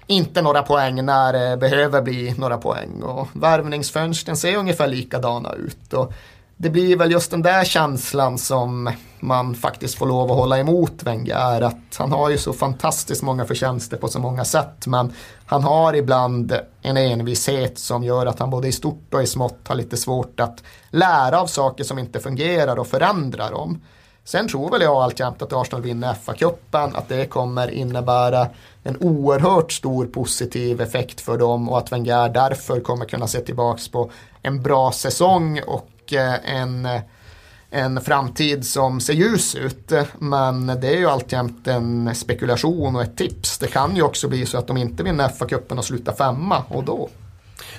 [0.07, 5.93] inte några poäng när det behöver bli några poäng och värvningsfönstren ser ungefär likadana ut.
[5.93, 6.13] Och
[6.57, 8.89] det blir väl just den där känslan som
[9.19, 11.61] man faktiskt får lov att hålla emot Wenger.
[11.61, 14.87] Att han har ju så fantastiskt många förtjänster på så många sätt.
[14.87, 15.13] Men
[15.45, 19.67] han har ibland en envishet som gör att han både i stort och i smått
[19.67, 23.81] har lite svårt att lära av saker som inte fungerar och förändra dem.
[24.23, 28.47] Sen tror väl jag alltjämt att Arsenal vinner FA-cupen, att det kommer innebära
[28.83, 33.87] en oerhört stor positiv effekt för dem och att Wenger därför kommer kunna se tillbaks
[33.87, 36.87] på en bra säsong och Eh, en,
[37.69, 39.91] en framtid som ser ljus ut.
[40.19, 43.57] Men det är ju alltjämt en spekulation och ett tips.
[43.57, 46.83] Det kan ju också bli så att de inte vinner FA-cupen och slutar femma och
[46.83, 47.09] då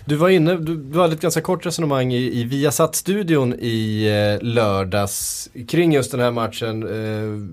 [0.05, 5.49] du var inne, du hade ett ganska kort resonemang i, i Viasat-studion i eh, lördags
[5.69, 6.83] kring just den här matchen.
[6.83, 7.49] Eh,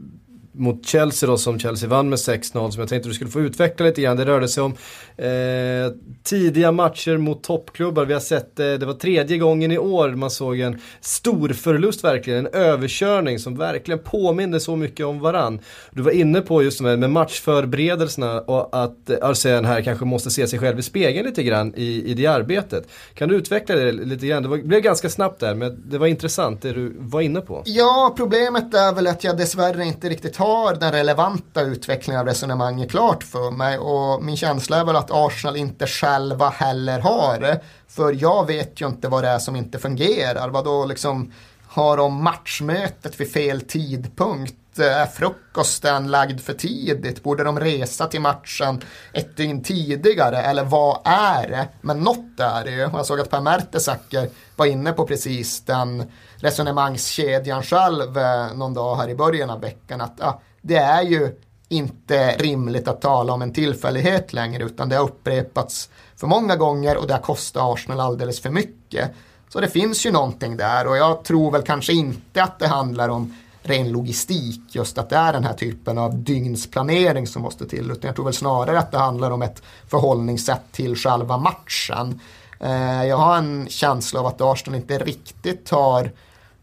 [0.58, 3.86] mot Chelsea då som Chelsea vann med 6-0 som jag tänkte du skulle få utveckla
[3.86, 4.18] lite grann.
[4.18, 4.74] Det rörde sig om
[5.18, 5.92] eh,
[6.24, 8.06] tidiga matcher mot toppklubbar.
[8.06, 12.04] Vi har sett eh, det var tredje gången i år man såg en stor förlust
[12.04, 12.46] verkligen.
[12.46, 15.60] En överkörning som verkligen påminner så mycket om varann.
[15.92, 20.32] Du var inne på just med, med matchförberedelserna och att eh, Arsen här kanske måste
[20.32, 22.88] se sig själv i spegeln lite grann i, i det arbetet.
[23.14, 24.44] Kan du utveckla det lite grann?
[24.44, 27.64] Det var, blev ganska snabbt där men det var intressant det du var inne på.
[27.66, 32.92] Ja, problemet är väl att jag dessvärre inte riktigt har den relevanta utvecklingen av resonemanget
[32.92, 37.40] klart för mig och min känsla är väl att att Arsenal inte själva heller har
[37.40, 37.62] det.
[37.88, 40.50] För jag vet ju inte vad det är som inte fungerar.
[40.50, 41.32] Vad då liksom
[41.68, 44.80] har de matchmötet vid fel tidpunkt?
[44.80, 47.24] Är frukosten lagd för tidigt?
[47.24, 48.82] Borde de resa till matchen
[49.14, 50.42] ett dygn tidigare?
[50.42, 51.68] Eller vad är det?
[51.82, 52.80] Men något är det ju.
[52.80, 58.96] Jag såg att Per Mertesacker var inne på precis den resonemangskedjan själv eh, någon dag
[58.96, 60.02] här i början av veckan.
[60.02, 61.36] Att ah, det är ju
[61.70, 66.98] inte rimligt att tala om en tillfällighet längre utan det har upprepats för många gånger
[66.98, 69.12] och det har kostat Arsenal alldeles för mycket.
[69.50, 73.10] Så det finns ju någonting där och jag tror väl kanske inte att det handlar
[73.10, 77.92] om ren logistik, just att det är den här typen av dygnsplanering som måste till.
[77.92, 82.20] Utan jag tror väl snarare att det handlar om ett förhållningssätt till själva matchen.
[82.60, 86.12] Eh, jag har en känsla av att Arsenal inte riktigt har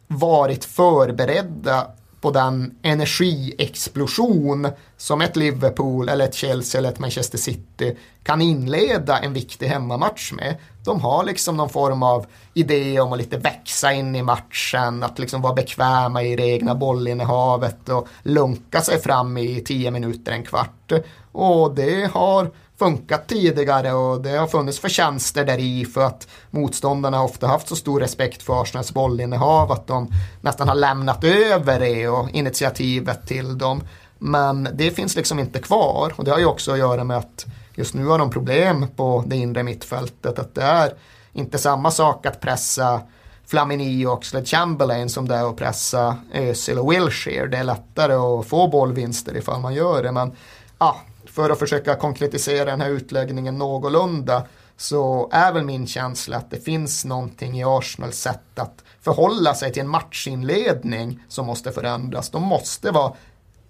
[0.07, 1.87] varit förberedda
[2.23, 9.19] på den energiexplosion som ett Liverpool eller ett Chelsea eller ett Manchester City kan inleda
[9.19, 10.57] en viktig hemmamatch med.
[10.85, 15.19] De har liksom någon form av idé om att lite växa in i matchen, att
[15.19, 20.43] liksom vara bekväma i det egna bollinnehavet och lunka sig fram i tio minuter, en
[20.43, 20.93] kvart.
[21.33, 27.23] Och det har funkat tidigare och det har funnits förtjänster där i för att motståndarna
[27.23, 32.09] ofta haft så stor respekt för Arsenals bollinnehav att de nästan har lämnat över det
[32.09, 33.83] och initiativet till dem.
[34.19, 37.47] Men det finns liksom inte kvar och det har ju också att göra med att
[37.75, 40.39] just nu har de problem på det inre mittfältet.
[40.39, 40.95] Att det är
[41.33, 43.01] inte samma sak att pressa
[43.47, 47.47] Flamini och Sled Chamberlain som det är att pressa Özil och Wilshire.
[47.47, 50.13] Det är lättare att få bollvinster ifall man gör det.
[50.13, 50.33] Men
[50.79, 50.97] ja,
[51.33, 56.65] för att försöka konkretisera den här utläggningen någorlunda så är väl min känsla att det
[56.65, 62.31] finns någonting i Arsenals sätt att förhålla sig till en matchinledning som måste förändras.
[62.31, 63.13] De måste vara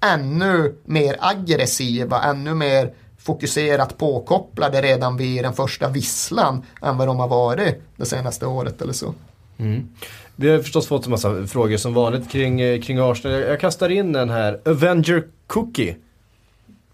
[0.01, 7.19] ännu mer aggressiva, ännu mer fokuserat påkopplade redan vid den första visslan än vad de
[7.19, 9.15] har varit det senaste året eller så.
[9.59, 9.89] Mm.
[10.37, 13.41] Vi har förstås fått en massa frågor som vanligt kring, eh, kring Arsenal.
[13.41, 14.61] Jag, jag kastar in den här.
[14.65, 15.97] Avenger Cookie.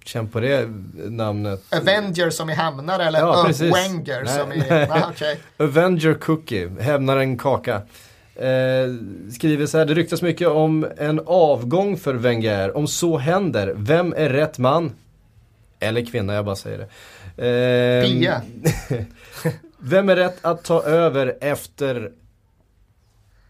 [0.08, 1.62] Känn på det namnet.
[1.70, 3.74] Avenger som i hämnare eller Ja, precis.
[3.74, 4.56] Wenger Nej, som i...
[4.56, 4.88] nej.
[4.88, 5.40] Nej, okej.
[5.56, 7.74] Avenger Cookie, hämnaren kaka.
[8.34, 8.94] Eh,
[9.34, 12.76] skriver så här, det ryktas mycket om en avgång för Wenger.
[12.76, 14.92] Om så händer, vem är rätt man?
[15.80, 16.78] Eller kvinna, jag bara säger
[17.36, 17.48] det.
[17.48, 18.42] Eh, Pia.
[19.78, 22.10] vem är rätt att ta över efter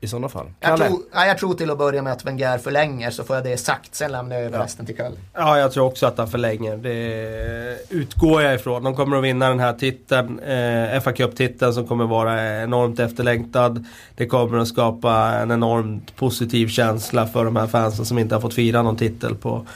[0.00, 0.46] i sådana fall?
[0.60, 3.44] Jag tror, ja, jag tror till att börja med att Wenger förlänger så får jag
[3.44, 3.94] det sagt.
[3.94, 5.16] Sen lämnar jag över resten till Kalle.
[5.34, 6.76] Ja, jag tror också att han förlänger.
[6.76, 8.84] Det utgår jag ifrån.
[8.84, 10.38] De kommer att vinna den här titeln.
[10.38, 13.84] Eh, fa Cup-titeln som kommer vara enormt efterlängtad.
[14.14, 18.40] Det kommer att skapa en enormt positiv känsla för de här fansen som inte har
[18.40, 19.66] fått fira någon titel på,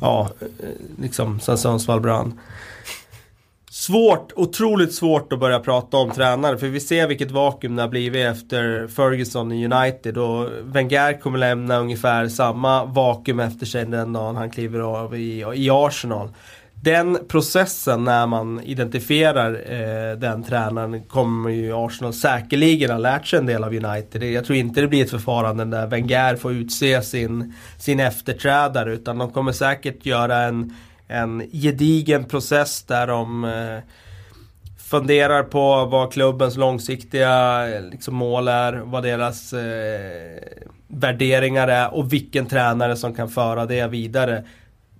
[0.00, 0.46] ja, eh,
[0.98, 2.40] liksom sen Sundsvall brann.
[3.90, 7.88] Svårt, otroligt svårt att börja prata om tränare för vi ser vilket vakuum det har
[7.88, 14.12] blivit efter Ferguson i United och Wenger kommer lämna ungefär samma vakuum efter sig den
[14.12, 16.28] dagen han kliver av i, i Arsenal.
[16.74, 23.38] Den processen när man identifierar eh, den tränaren kommer ju Arsenal säkerligen ha lärt sig
[23.38, 24.22] en del av United.
[24.22, 29.18] Jag tror inte det blir ett förfarande där Wenger får utse sin, sin efterträdare utan
[29.18, 30.74] de kommer säkert göra en
[31.10, 33.78] en gedigen process där de eh,
[34.90, 40.38] funderar på vad klubbens långsiktiga eh, liksom, mål är, vad deras eh,
[40.88, 44.44] värderingar är och vilken tränare som kan föra det vidare.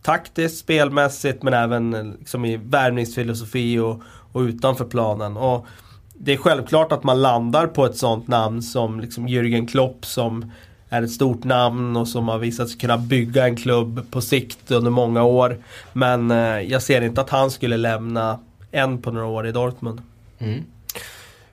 [0.02, 4.02] Taktiskt, spelmässigt men även eh, liksom, i värvningsfilosofi och,
[4.32, 5.36] och utanför planen.
[5.36, 5.66] Och
[6.14, 10.52] det är självklart att man landar på ett sånt namn som liksom Jürgen Klopp som
[10.90, 14.70] är ett stort namn och som har visat sig kunna bygga en klubb på sikt
[14.70, 15.58] under många år.
[15.92, 18.38] Men eh, jag ser inte att han skulle lämna
[18.72, 20.02] än på några år i Dortmund.
[20.38, 20.62] Mm.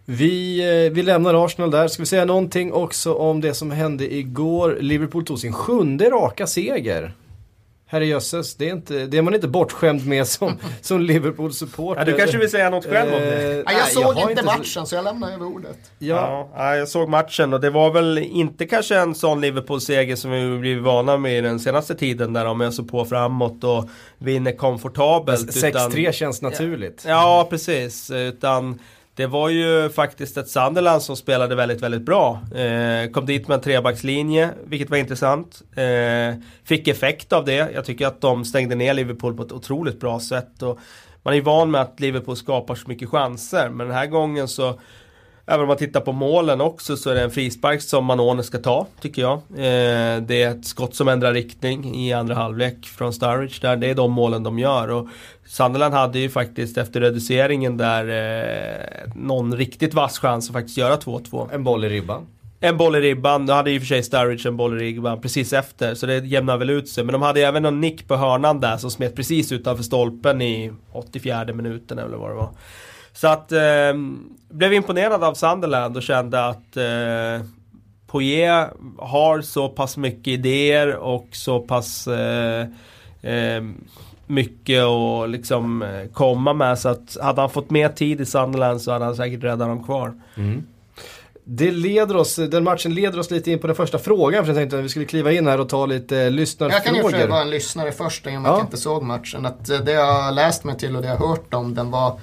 [0.05, 1.88] Vi, eh, vi lämnar Arsenal där.
[1.88, 4.77] Ska vi säga någonting också om det som hände igår?
[4.81, 7.13] Liverpool tog sin sjunde raka seger.
[7.89, 12.01] Herrejösses, det är, inte, det är man inte bortskämd med som, som Liverpool-supporter.
[12.01, 13.57] Ja, du kanske vill säga något själv om det?
[13.57, 15.77] Eh, nej, jag såg har inte matchen så jag lämnar över ordet.
[15.99, 20.31] Ja, Ja, jag såg matchen och det var väl inte kanske en sån Liverpool-seger som
[20.31, 24.51] vi blivit vana med i den senaste tiden där de öser på framåt och vinner
[24.51, 25.57] komfortabelt.
[25.57, 27.03] utan- 6-3 känns naturligt.
[27.07, 28.11] Ja, precis.
[28.11, 28.79] Utan
[29.18, 32.41] det var ju faktiskt ett Sunderland som spelade väldigt, väldigt bra.
[32.55, 35.61] Eh, kom dit med en trebackslinje, vilket var intressant.
[35.76, 37.72] Eh, fick effekt av det.
[37.74, 40.63] Jag tycker att de stängde ner Liverpool på ett otroligt bra sätt.
[40.63, 40.80] Och
[41.24, 44.47] man är ju van med att Liverpool skapar så mycket chanser, men den här gången
[44.47, 44.80] så
[45.49, 48.57] Även om man tittar på målen också så är det en frispark som Manone ska
[48.57, 49.37] ta, tycker jag.
[49.37, 53.75] Eh, det är ett skott som ändrar riktning i andra halvlek från Sturridge där.
[53.75, 54.87] Det är de målen de gör.
[54.87, 55.07] Och
[55.45, 60.95] Sunderland hade ju faktiskt efter reduceringen där eh, någon riktigt vass chans att faktiskt göra
[60.95, 61.49] 2-2.
[61.53, 62.27] En boll i ribban.
[62.59, 65.21] En boll i ribban, då hade i och för sig Sturridge en boll i ribban
[65.21, 67.03] precis efter, så det jämnar väl ut sig.
[67.03, 70.41] Men de hade ju även någon nick på hörnan där som smet precis utanför stolpen
[70.41, 72.49] i 84 minuten eller vad det var.
[73.13, 73.93] Så att, eh,
[74.49, 77.45] blev imponerad av Sunderland och kände att eh,
[78.07, 82.61] Poirier har så pass mycket idéer och så pass eh,
[83.21, 83.63] eh,
[84.27, 86.79] mycket att liksom eh, komma med.
[86.79, 89.83] Så att hade han fått mer tid i Sunderland så hade han säkert räddat dem
[89.83, 90.13] kvar.
[91.49, 94.57] Det leder oss, den matchen leder oss lite in på den första frågan för jag
[94.61, 97.27] tänkte att vi skulle kliva in här och ta lite eh, Jag kan ju lyssnarfrågor.
[97.27, 98.57] vara en lyssnare först i och med att Ja.
[98.57, 99.45] jag inte såg matchen.
[99.45, 101.91] Att eh, det jag har läst mig till och det jag har hört om den
[101.91, 102.19] var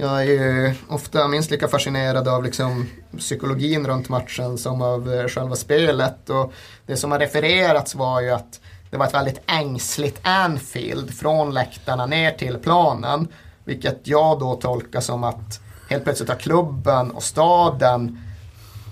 [0.00, 2.86] jag är ju ofta minst lika fascinerad av liksom
[3.18, 6.30] psykologin runt matchen som av eh, själva spelet.
[6.30, 6.52] Och
[6.86, 12.06] det som har refererats var ju att det var ett väldigt ängsligt Anfield från läktarna
[12.06, 13.28] ner till planen.
[13.64, 18.20] Vilket jag då tolkar som att helt plötsligt har klubben och staden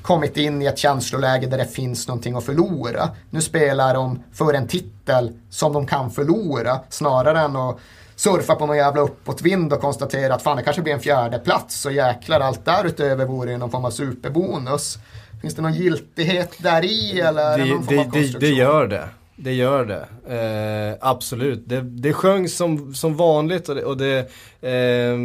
[0.02, 3.08] kommit in i ett känsloläge där det finns någonting att förlora.
[3.30, 7.78] Nu spelar de för en titel som de kan förlora snarare än att
[8.16, 11.86] surfa på någon jävla uppåtvind och konstatera att fan det kanske blir en fjärde plats
[11.86, 14.98] och jäklar allt därutöver vore ju någon form av superbonus.
[15.42, 19.08] Finns det någon giltighet där i eller det någon form av det, det gör det.
[19.36, 20.06] det gör det.
[20.34, 21.62] Eh, absolut.
[21.66, 24.18] Det, det sjöngs som, som vanligt och det, och det
[24.60, 25.16] eh,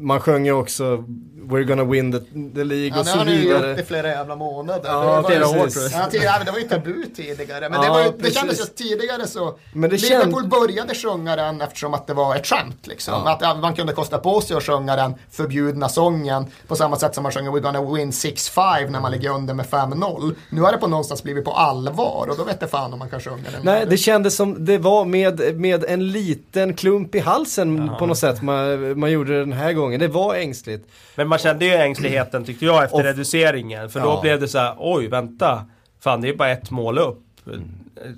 [0.00, 1.04] man sjöng ju också
[1.48, 2.18] We're gonna win the,
[2.54, 3.70] the League Ja, och det så har ni ju vidare.
[3.70, 4.80] gjort i flera jävla månader.
[4.90, 5.92] Ja, det var flera ju- år, tror jag.
[6.24, 7.68] Ja, men det var ju tabu tidigare.
[7.68, 10.94] Men det, Ja, var ju, det kändes ju tidigare så Men det Liverpool känd- började
[10.94, 12.86] sjunga den eftersom att det var ett skämt.
[12.86, 13.14] Liksom.
[13.26, 13.32] Ja.
[13.32, 17.14] Att ja, man kunde kosta på sig att sjunga den förbjudna sången på samma sätt
[17.14, 20.34] som man sjunger We're gonna win 6-5 när man ligger under med 5-0.
[20.50, 23.10] Nu har det på någonstans blivit på allvar och då vet jag fan om man
[23.10, 23.60] kan sjunga den.
[23.62, 28.18] Nej, det kändes som det var med, med en liten klump i halsen på något
[28.18, 30.00] sätt man, man gjorde det den här gången.
[30.00, 30.88] Det var ängsligt.
[31.14, 33.90] Men man kände ju ängsligheten tyckte jag efter Och- reduceringen.
[33.90, 34.20] För då Ja.
[34.22, 35.64] blev det så här, oj vänta.
[36.00, 37.22] Fan det är bara ett mål upp.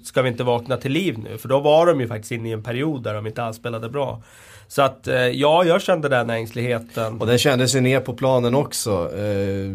[0.05, 1.39] Ska vi inte vakna till liv nu?
[1.39, 3.89] För då var de ju faktiskt inne i en period där de inte alls spelade
[3.89, 4.23] bra.
[4.69, 7.21] Så att eh, ja, jag kände den ängsligheten.
[7.21, 8.91] Och den kändes ju ner på planen också.
[9.17, 9.71] Eh,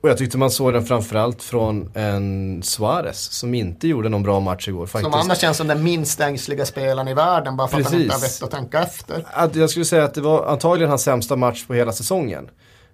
[0.00, 4.40] och jag tyckte man såg den framförallt från en Suarez som inte gjorde någon bra
[4.40, 5.12] match igår faktiskt.
[5.12, 8.14] Som annars känns som den minst ängsliga spelaren i världen bara för att han inte
[8.14, 8.42] har Precis.
[8.42, 9.24] vett att tänka efter.
[9.32, 12.48] Att jag skulle säga att det var antagligen hans sämsta match på hela säsongen.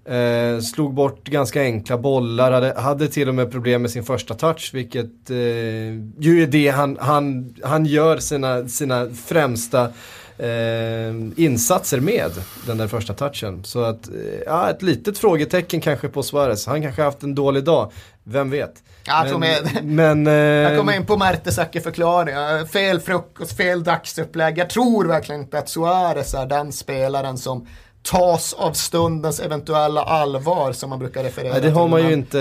[0.04, 4.34] Eh, slog bort ganska enkla bollar, hade, hade till och med problem med sin första
[4.34, 5.36] touch vilket eh,
[6.18, 9.84] ju är det han, han, han gör sina, sina främsta
[10.38, 12.30] eh, insatser med,
[12.66, 13.64] den där första touchen.
[13.64, 14.14] Så att, eh,
[14.46, 16.66] ja ett litet frågetecken kanske på Suarez.
[16.66, 17.92] Han kanske haft en dålig dag,
[18.24, 18.82] vem vet.
[19.04, 22.66] Jag tror med, men, eh, Jag kommer in på Mertesacker förklaring.
[22.66, 24.58] Fel frukost, fel dagsupplägg.
[24.58, 27.66] Jag tror verkligen inte att Suarez är den spelaren som
[28.02, 31.90] tas av stundens eventuella allvar som man brukar referera nej, det har till.
[31.90, 32.38] man ju inte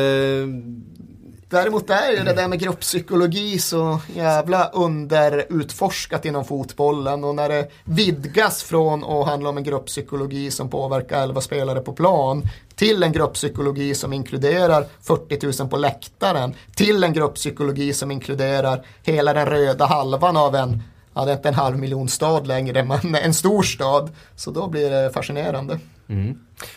[1.51, 7.67] Däremot är ju det där med grupppsykologi så jävla underutforskat inom fotbollen och när det
[7.83, 12.43] vidgas från att handla om en grupppsykologi som påverkar 11 spelare på plan
[12.75, 19.33] till en grupppsykologi som inkluderar 40 000 på läktaren till en grupppsykologi som inkluderar hela
[19.33, 20.83] den röda halvan av en
[21.13, 24.09] Ja, det är inte en halv miljon stad längre, men en stor stad.
[24.35, 25.79] Så då blir det fascinerande.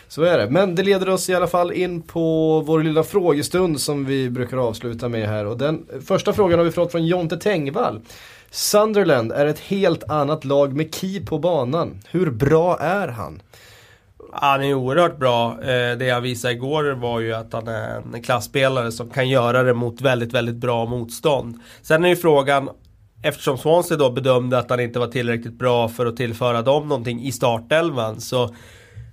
[0.07, 0.49] Så är det.
[0.49, 4.57] Men det leder oss i alla fall in på vår lilla frågestund som vi brukar
[4.57, 5.45] avsluta med här.
[5.45, 8.01] Och den första frågan har vi fått från Jonte Tengvall.
[8.51, 11.99] Sunderland är ett helt annat lag med Key på banan.
[12.11, 13.41] Hur bra är han?
[14.33, 15.51] Han är oerhört bra.
[15.61, 19.63] Eh, Det jag visade igår var ju att han är en klassspelare som kan göra
[19.63, 21.59] det mot väldigt, väldigt bra motstånd.
[21.81, 22.69] Sen är ju frågan,
[23.25, 27.21] eftersom Swansea då bedömde att han inte var tillräckligt bra för att tillföra dem någonting
[27.21, 28.55] i startelvan så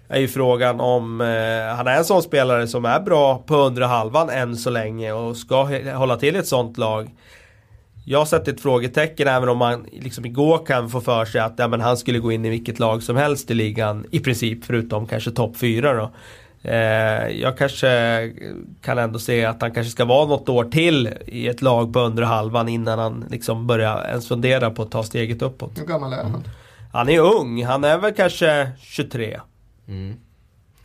[0.09, 3.85] är ju frågan om eh, han är en sån spelare som är bra på undre
[3.85, 7.11] halvan än så länge och ska hålla till i ett sånt lag.
[8.07, 11.69] Jag sätter ett frågetecken även om man liksom igår kan få för sig att ja,
[11.69, 15.07] men han skulle gå in i vilket lag som helst i ligan i princip förutom
[15.07, 16.11] kanske topp 4 då.
[16.65, 18.33] Eh, jag kanske
[18.83, 22.01] kan ändå se att han kanske ska vara något år till i ett lag på
[22.01, 25.79] undre halvan innan han liksom börjar ens fundera på att ta steget uppåt.
[25.79, 26.45] Hur gammal är han?
[26.93, 29.41] Han är ung, han är väl kanske 23.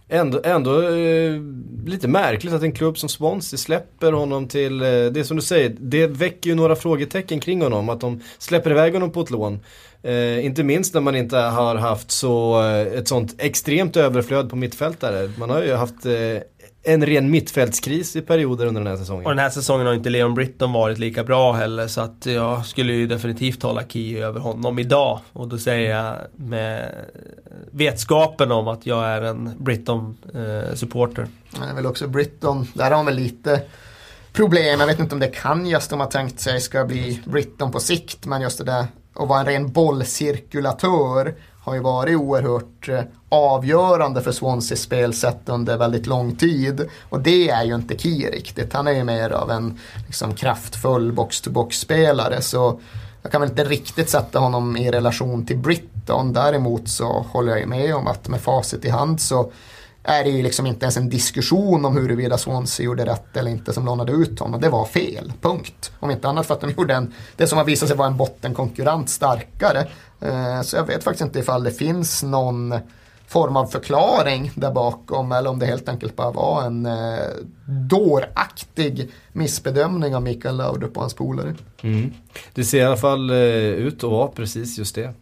[0.09, 1.41] Ändå, ändå eh,
[1.85, 5.43] lite märkligt att en klubb som Swansea släpper honom till, eh, det är som du
[5.43, 7.89] säger, det väcker ju några frågetecken kring honom.
[7.89, 9.59] Att de släpper iväg honom på ett lån.
[10.03, 14.55] Eh, inte minst när man inte har haft så, eh, ett sånt extremt överflöd på
[14.55, 15.31] mittfältare.
[15.37, 16.13] Man har ju haft eh,
[16.83, 19.25] en ren mittfältskris i perioder under den här säsongen.
[19.25, 22.65] Och den här säsongen har inte Leon Britton varit lika bra heller så att jag
[22.65, 25.19] skulle ju definitivt hålla Key över honom idag.
[25.33, 26.95] Och då säger jag med
[27.71, 31.27] vetskapen om att jag är en Britton-supporter.
[31.53, 33.61] Han är väl också Britton, där har han väl lite
[34.33, 34.79] problem.
[34.79, 37.79] Jag vet inte om det kan just de har tänkt sig ska bli Britton på
[37.79, 38.25] sikt.
[38.25, 38.85] Men just det där
[39.17, 45.77] och vara en ren bollcirkulatör har ju varit oerhört eh, avgörande för Swanseas spelsätt under
[45.77, 46.89] väldigt lång tid.
[47.09, 48.73] Och det är ju inte Key riktigt.
[48.73, 52.41] Han är ju mer av en liksom, kraftfull box-to-box-spelare.
[52.41, 52.79] Så
[53.21, 56.33] jag kan väl inte riktigt sätta honom i relation till Britton.
[56.33, 59.51] Däremot så håller jag ju med om att med facit i hand så
[60.07, 63.73] är det ju liksom inte ens en diskussion om huruvida Swansea gjorde rätt eller inte
[63.73, 64.61] som lånade ut honom.
[64.61, 65.91] Det var fel, punkt.
[65.99, 68.17] Om inte annat för att de gjorde en, det som har visat sig vara en
[68.17, 69.87] bottenkonkurrent starkare.
[70.21, 72.75] Eh, så jag vet faktiskt inte ifall det finns någon
[73.27, 77.19] form av förklaring där bakom eller om det helt enkelt bara var en eh,
[77.89, 81.55] dåraktig missbedömning av Mikael Laudrup och hans polare.
[81.81, 82.13] Mm.
[82.53, 85.13] Det ser i alla fall eh, ut att vara precis just det.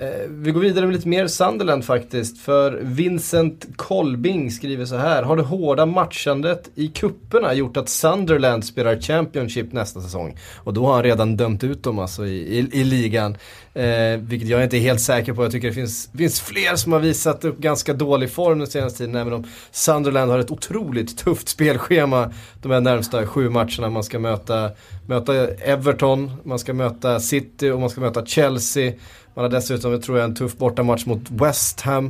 [0.00, 2.38] Eh, vi går vidare med lite mer Sunderland faktiskt.
[2.38, 5.22] För Vincent Kolbing skriver så här.
[5.22, 10.38] Har det hårda matchandet i kupperna gjort att Sunderland spelar Championship nästa säsong?
[10.56, 13.36] Och då har han redan dömt ut dem alltså i, i, i ligan.
[13.74, 15.42] Eh, vilket jag inte är helt säker på.
[15.44, 18.98] Jag tycker det finns, finns fler som har visat upp ganska dålig form den senaste
[18.98, 19.14] tiden.
[19.14, 22.32] Även om Sunderland har ett otroligt tufft spelschema
[22.62, 23.90] de här närmsta sju matcherna.
[23.90, 24.70] Man ska möta,
[25.06, 28.92] möta Everton, man ska möta City och man ska möta Chelsea.
[29.38, 32.04] Man har dessutom, tror jag, en tuff bortamatch mot West Ham.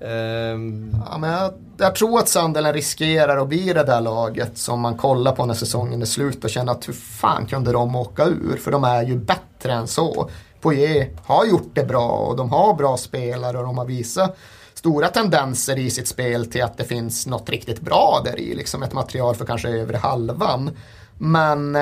[0.00, 0.96] Um...
[1.10, 4.96] Ja, men jag, jag, tror att Sunderland riskerar att bli det där laget som man
[4.96, 8.56] kollar på när säsongen är slut och känner att hur fan kunde de åka ur?
[8.56, 10.30] För de är ju bättre än så.
[10.60, 14.36] Poirier har gjort det bra och de har bra spelare och de har visat
[14.74, 18.54] stora tendenser i sitt spel till att det finns något riktigt bra där i.
[18.54, 20.70] Liksom ett material för kanske övre halvan.
[21.18, 21.78] Men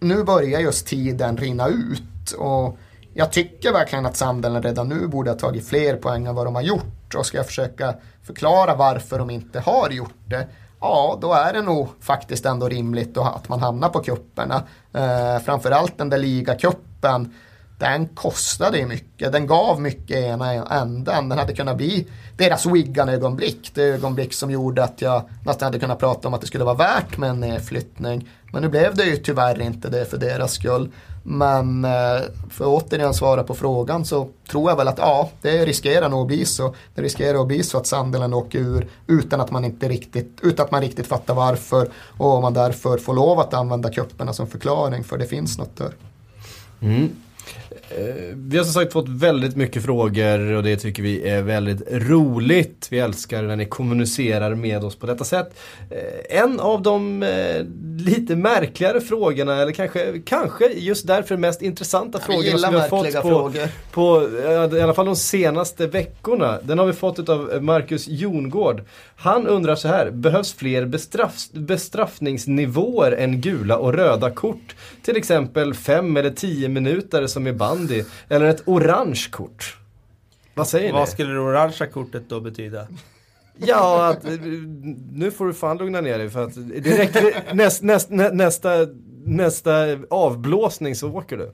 [0.00, 2.32] nu börjar just tiden rinna ut.
[2.38, 2.78] och
[3.14, 6.54] jag tycker verkligen att Sandelen redan nu borde ha tagit fler poäng än vad de
[6.54, 7.14] har gjort.
[7.14, 10.46] Och ska jag försöka förklara varför de inte har gjort det,
[10.80, 14.62] ja då är det nog faktiskt ändå rimligt att man hamnar på kupperna.
[14.92, 17.34] Eh, framförallt den där ligacupen
[17.80, 19.32] den kostade ju mycket.
[19.32, 21.28] Den gav mycket i ena änden.
[21.28, 22.06] Den hade kunnat bli
[22.36, 23.70] deras Wigan-ögonblick.
[23.74, 26.74] Det ögonblick som gjorde att jag nästan hade kunnat prata om att det skulle vara
[26.74, 28.28] värt med en nedflyttning.
[28.52, 30.92] Men nu blev det ju tyvärr inte det för deras skull.
[31.22, 31.90] Men eh,
[32.50, 36.20] för att återigen svara på frågan så tror jag väl att ja, det riskerar nog
[36.20, 36.74] att bli så.
[36.94, 40.64] Det riskerar att bli så att Sandelen åker ur utan att man inte riktigt, utan
[40.64, 45.04] att man riktigt fattar varför och man därför får lov att använda kupperna som förklaring
[45.04, 45.92] för det finns något där.
[46.80, 47.08] Mm.
[47.90, 51.82] Eh, vi har som sagt fått väldigt mycket frågor och det tycker vi är väldigt
[51.92, 52.86] roligt.
[52.90, 55.54] Vi älskar när ni kommunicerar med oss på detta sätt.
[55.90, 57.64] Eh, en av de eh,
[58.04, 62.88] lite märkligare frågorna, eller kanske, kanske just därför mest intressanta ja, frågorna som vi har
[62.88, 63.52] fått på,
[63.90, 64.28] på,
[64.76, 66.58] i alla fall de senaste veckorna.
[66.62, 68.82] Den har vi fått av Marcus Jongård.
[69.16, 74.76] Han undrar så här, behövs fler bestraff, bestraffningsnivåer än gula och röda kort?
[75.02, 78.04] Till exempel fem eller tio minuter som i bandy.
[78.28, 79.76] Eller ett orange kort.
[80.54, 80.92] Vad säger ni?
[80.92, 82.86] Vad skulle det orangea kortet då betyda?
[83.56, 84.24] Ja, att,
[85.12, 88.70] nu får du fan lugna ner dig för att det räcker, näst, näst, nästa,
[89.24, 89.72] nästa
[90.10, 91.52] avblåsning så åker du.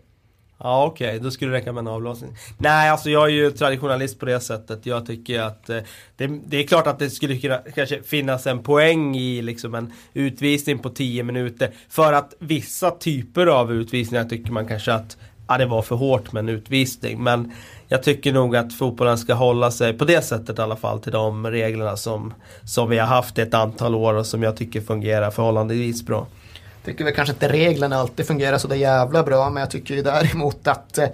[0.59, 1.19] Ja okej, okay.
[1.19, 2.37] då skulle det räcka med en avblåsning.
[2.59, 4.87] Nej, alltså jag är ju traditionalist på det sättet.
[4.87, 5.79] Jag tycker att eh,
[6.17, 9.93] det, det, är klart att det skulle kunna kanske finnas en poäng i liksom en
[10.15, 11.71] utvisning på 10 minuter.
[11.89, 15.17] För att vissa typer av utvisningar tycker man kanske att
[15.49, 17.23] ja, det var för hårt med en utvisning.
[17.23, 17.53] Men
[17.89, 21.13] jag tycker nog att fotbollen ska hålla sig på det sättet i alla fall till
[21.13, 22.35] de reglerna som,
[22.65, 26.85] som vi har haft ett antal år och som jag tycker fungerar förhållandevis bra Jag
[26.85, 30.03] tycker väl kanske inte reglerna alltid fungerar så där jävla bra men jag tycker ju
[30.03, 31.09] däremot att eh,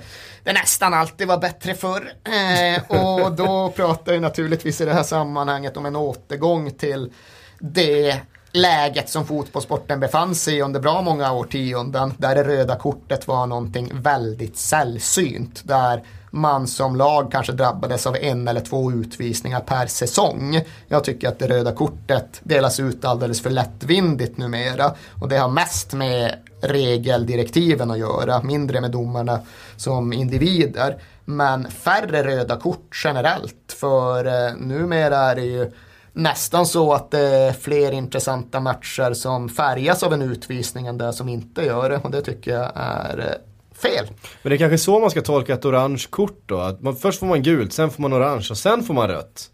[0.45, 2.13] det nästan alltid var bättre förr.
[2.25, 7.13] Eh, och då pratar jag naturligtvis i det här sammanhanget om en återgång till
[7.59, 8.21] det
[8.53, 12.15] läget som fotbollssporten befann sig i under bra många årtionden.
[12.19, 15.61] Där det röda kortet var någonting väldigt sällsynt.
[15.65, 20.61] Där man som lag kanske drabbades av en eller två utvisningar per säsong.
[20.89, 24.93] Jag tycker att det röda kortet delas ut alldeles för lättvindigt numera.
[25.21, 29.41] Och det har mest med regeldirektiven att göra, mindre med domarna
[29.77, 30.99] som individer.
[31.25, 35.73] Men färre röda kort generellt, för eh, numera är det ju
[36.13, 41.13] nästan så att det är fler intressanta matcher som färgas av en utvisning än det
[41.13, 42.01] som inte gör det.
[42.05, 44.07] Och det tycker jag är eh, fel.
[44.43, 46.59] Men det är kanske så man ska tolka ett orange kort då?
[46.59, 49.49] Att man, först får man gult, sen får man orange och sen får man rött.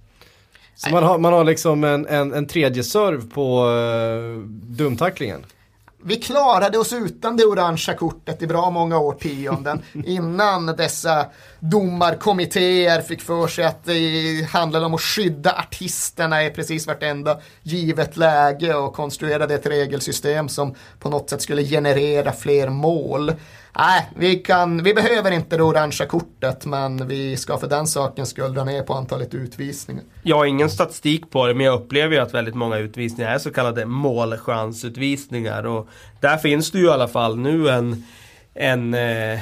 [0.75, 5.45] Så man har, man har liksom en, en, en tredje serv på uh, dumtacklingen
[6.05, 11.27] vi klarade oss utan det orangea kortet i bra många årtionden innan dessa
[11.61, 18.17] domarkommittéer fick för sig att det handlade om att skydda artisterna i precis vartenda givet
[18.17, 23.33] läge och konstruerade ett regelsystem som på något sätt skulle generera fler mål.
[23.77, 28.31] Nej, vi, kan, vi behöver inte det orangea kortet men vi ska för den sakens
[28.31, 30.03] skull dra ner på antalet utvisningar.
[30.23, 33.39] Jag har ingen statistik på det men jag upplever ju att väldigt många utvisningar är
[33.39, 35.67] så kallade målchansutvisningar.
[35.67, 35.89] Och
[36.21, 38.05] där finns det ju i alla fall nu en,
[38.55, 39.41] en eh,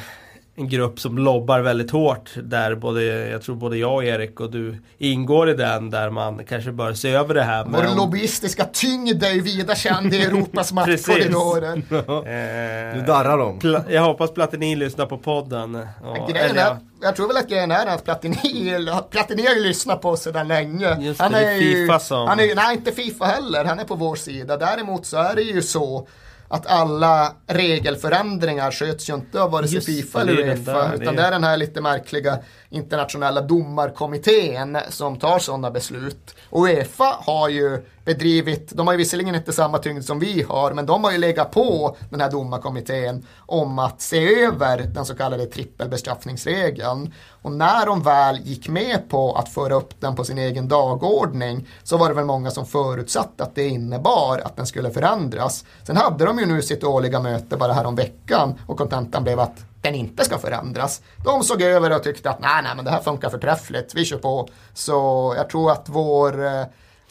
[0.58, 4.50] en grupp som lobbar väldigt hårt där både, jag tror både jag och Erik och
[4.50, 7.64] du ingår i den där man kanske bör se över det här.
[7.64, 7.96] Vår om...
[7.96, 11.76] lobbyistiska tyngd är ju vida känd i Europas maktkorridorer.
[11.76, 13.82] Eh, du darrar dem.
[13.88, 15.74] Jag hoppas Platini lyssnar på podden.
[15.74, 18.74] Och, grejen är, jag tror väl att grejen är att Platini,
[19.10, 20.96] Platini har ju lyssnat på oss sedan länge.
[21.00, 22.28] Just han det, är ju, FIFA som...
[22.28, 23.64] Han är, nej, inte Fifa heller.
[23.64, 24.56] Han är på vår sida.
[24.56, 26.08] Däremot så är det ju så
[26.48, 30.94] att alla regelförändringar sköts ju inte av vare sig Just Fifa eller Uefa.
[30.94, 32.38] utan det är den här lite märkliga
[32.70, 36.34] internationella domarkommittén som tar sådana beslut.
[36.50, 40.72] Och Uefa har ju bedrivit, de har ju visserligen inte samma tyngd som vi har,
[40.72, 45.14] men de har ju legat på den här domarkommittén om att se över den så
[45.14, 47.12] kallade trippelbestraffningsregeln.
[47.42, 51.68] Och när de väl gick med på att föra upp den på sin egen dagordning
[51.82, 55.64] så var det väl många som förutsatte att det innebar att den skulle förändras.
[55.82, 59.40] Sen hade de ju nu sitt årliga möte bara här om veckan och kontentan blev
[59.40, 61.02] att den inte ska förändras.
[61.24, 64.18] De såg över och tyckte att nej, nej, men det här funkar förträffligt, vi kör
[64.18, 64.48] på.
[64.74, 66.64] Så jag tror att vår eh,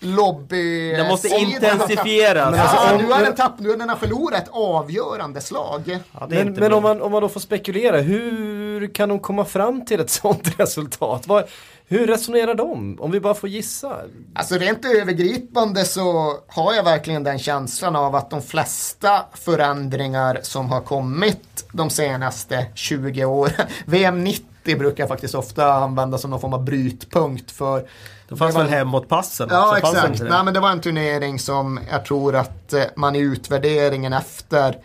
[0.06, 0.91] lobby...
[0.91, 2.56] Den måste sida har intensifieras.
[2.56, 5.99] tappat- alltså, Ja, om- nu har den tappat, nu har den förlorat ett avgörande slag.
[6.20, 9.86] Ja, Men, men om, man, om man då får spekulera, hur kan de komma fram
[9.86, 11.28] till ett sånt resultat?
[11.28, 11.43] Vad,
[11.88, 12.97] hur resonerar de?
[12.99, 13.97] Om vi bara får gissa.
[14.36, 20.70] Alltså rent övergripande så har jag verkligen den känslan av att de flesta förändringar som
[20.70, 24.45] har kommit de senaste 20 åren, VM 90
[24.78, 27.88] brukar jag faktiskt ofta använda som någon form av brytpunkt för
[28.30, 30.30] Det fanns det var- väl hemåtpassen Ja, också, det exakt.
[30.30, 34.78] Nej, men det var en turnering som jag tror att eh, man i utvärderingen efter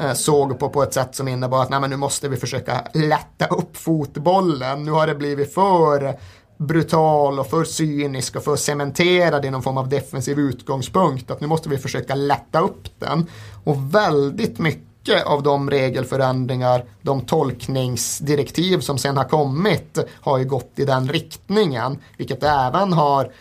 [0.00, 2.84] eh, såg på på ett sätt som innebar att nej, men nu måste vi försöka
[2.94, 4.84] lätta upp fotbollen.
[4.84, 6.14] Nu har det blivit för
[6.58, 11.30] brutal och för cynisk och för cementerad i någon form av defensiv utgångspunkt.
[11.30, 13.26] Att nu måste vi försöka lätta upp den.
[13.64, 20.72] Och väldigt mycket av de regelförändringar, de tolkningsdirektiv som sen har kommit har ju gått
[20.76, 21.98] i den riktningen.
[22.16, 23.32] Vilket även har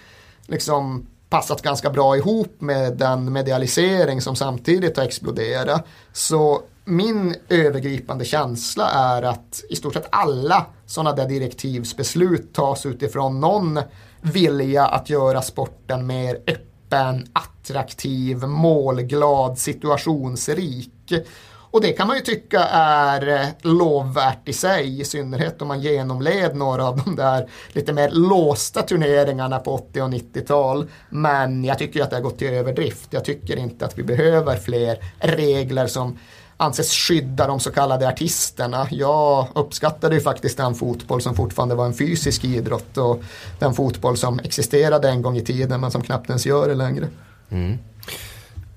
[0.47, 5.85] liksom passat ganska bra ihop med den medialisering som samtidigt har exploderat.
[6.13, 13.39] Så min övergripande känsla är att i stort sett alla sådana där direktivsbeslut tas utifrån
[13.39, 13.79] någon
[14.21, 21.13] vilja att göra sporten mer öppen, attraktiv, målglad, situationsrik.
[21.71, 25.81] Och det kan man ju tycka är eh, lovvärt i sig, i synnerhet om man
[25.81, 30.87] genomled några av de där lite mer låsta turneringarna på 80 och 90-tal.
[31.09, 33.07] Men jag tycker att det har gått till överdrift.
[33.09, 36.17] Jag tycker inte att vi behöver fler regler som
[36.57, 38.87] anses skydda de så kallade artisterna.
[38.91, 43.23] Jag uppskattade ju faktiskt den fotboll som fortfarande var en fysisk idrott och
[43.59, 47.07] den fotboll som existerade en gång i tiden men som knappt ens gör det längre.
[47.49, 47.77] Mm.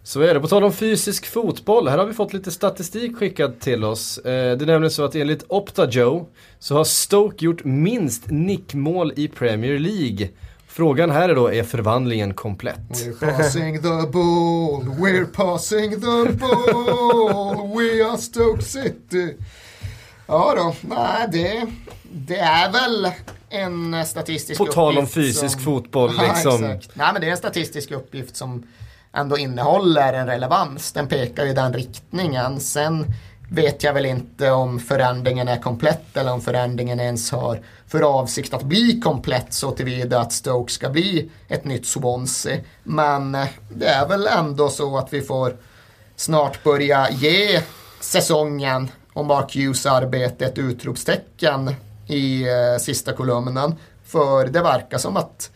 [0.05, 0.41] Så är det.
[0.41, 4.19] På tal om fysisk fotboll, här har vi fått lite statistik skickad till oss.
[4.19, 6.27] Eh, det är nämligen så att enligt Opta Joe
[6.59, 10.29] så har Stoke gjort minst nickmål i Premier League.
[10.67, 12.77] Frågan här är då, är förvandlingen komplett?
[12.91, 19.37] We're passing the ball, we're passing the ball, we are Stoke City.
[20.27, 21.67] Ja då, nej det,
[22.13, 23.11] det är väl
[23.49, 26.65] en statistisk På tal om uppgift fysisk som, fotboll Ja, liksom.
[26.65, 26.97] exakt.
[26.97, 28.67] Nej men det är en statistisk uppgift som
[29.13, 30.93] ändå innehåller en relevans.
[30.93, 32.61] Den pekar i den riktningen.
[32.61, 33.07] Sen
[33.51, 38.55] vet jag väl inte om förändringen är komplett eller om förändringen ens har för avsikt
[38.55, 42.59] att bli komplett så tillvida att Stoke ska bli ett nytt Swansea.
[42.83, 45.57] Men eh, det är väl ändå så att vi får
[46.17, 47.63] snart börja ge
[48.01, 51.75] säsongen och Mark Hughes arbete ett utropstecken
[52.07, 53.75] i eh, sista kolumnen.
[54.05, 55.51] För det verkar som att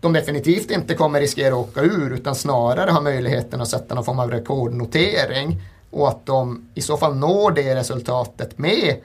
[0.00, 4.04] de definitivt inte kommer riskera att åka ur utan snarare har möjligheten att sätta någon
[4.04, 5.60] form av rekordnotering.
[5.90, 8.96] Och att de i så fall når det resultatet med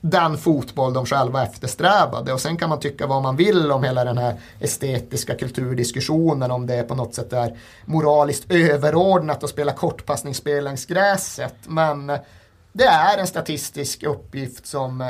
[0.00, 2.32] den fotboll de själva eftersträvade.
[2.32, 6.66] Och sen kan man tycka vad man vill om hela den här estetiska kulturdiskussionen om
[6.66, 11.54] det på något sätt är moraliskt överordnat att spela kortpassningsspel längs gräset.
[11.66, 12.06] Men
[12.72, 15.08] det är en statistisk uppgift som eh,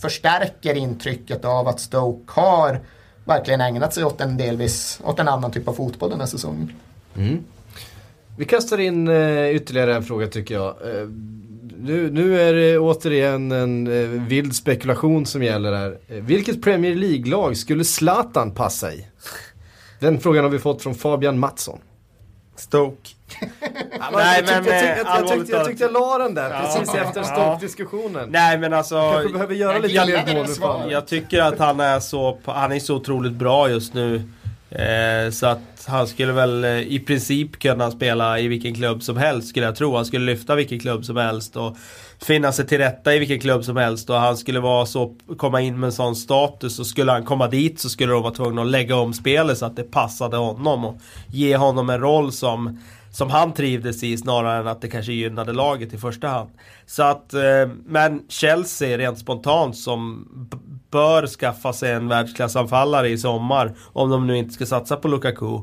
[0.00, 2.80] förstärker intrycket av att Stoke har
[3.24, 6.72] verkligen ägnat sig åt en delvis åt en annan typ av fotboll den här säsongen.
[8.38, 10.66] Vi kastar in eh, ytterligare en fråga tycker jag.
[10.68, 11.08] Eh,
[11.78, 15.98] nu, nu är det återigen en eh, vild spekulation som gäller här.
[16.08, 19.06] Eh, vilket Premier League-lag skulle Zlatan passa i?
[20.00, 21.78] Den frågan har vi fått från Fabian Mattsson.
[22.56, 23.10] Stoke.
[24.12, 26.60] Nej, men, jag, tyckte, jag, eh, tyckte, jag, tyckte, jag tyckte jag la den där
[26.60, 27.24] precis efter Ja.
[27.24, 28.28] Stoke-diskussionen.
[28.30, 29.12] Nej men alltså.
[29.12, 30.92] Kanske behöver göra lite mer mål.
[30.92, 34.22] Jag tycker att han är så, han är så otroligt bra just nu.
[34.70, 39.16] Eh, så att han skulle väl eh, i princip kunna spela i vilken klubb som
[39.16, 39.96] helst skulle jag tro.
[39.96, 41.76] Han skulle lyfta vilken klubb som helst och
[42.22, 44.10] finna sig till rätta i vilken klubb som helst.
[44.10, 47.48] Och han skulle vara så, komma in med en sån status och skulle han komma
[47.48, 50.84] dit så skulle de vara tvungna att lägga om spelet så att det passade honom.
[50.84, 50.96] Och
[51.28, 52.78] ge honom en roll som
[53.14, 56.50] som han trivdes i snarare än att det kanske gynnade laget i första hand.
[56.86, 60.28] Så att, eh, men Chelsea rent spontant som
[60.90, 63.74] bör skaffa sig en världsklassanfallare i sommar.
[63.92, 65.60] Om de nu inte ska satsa på Lukaku.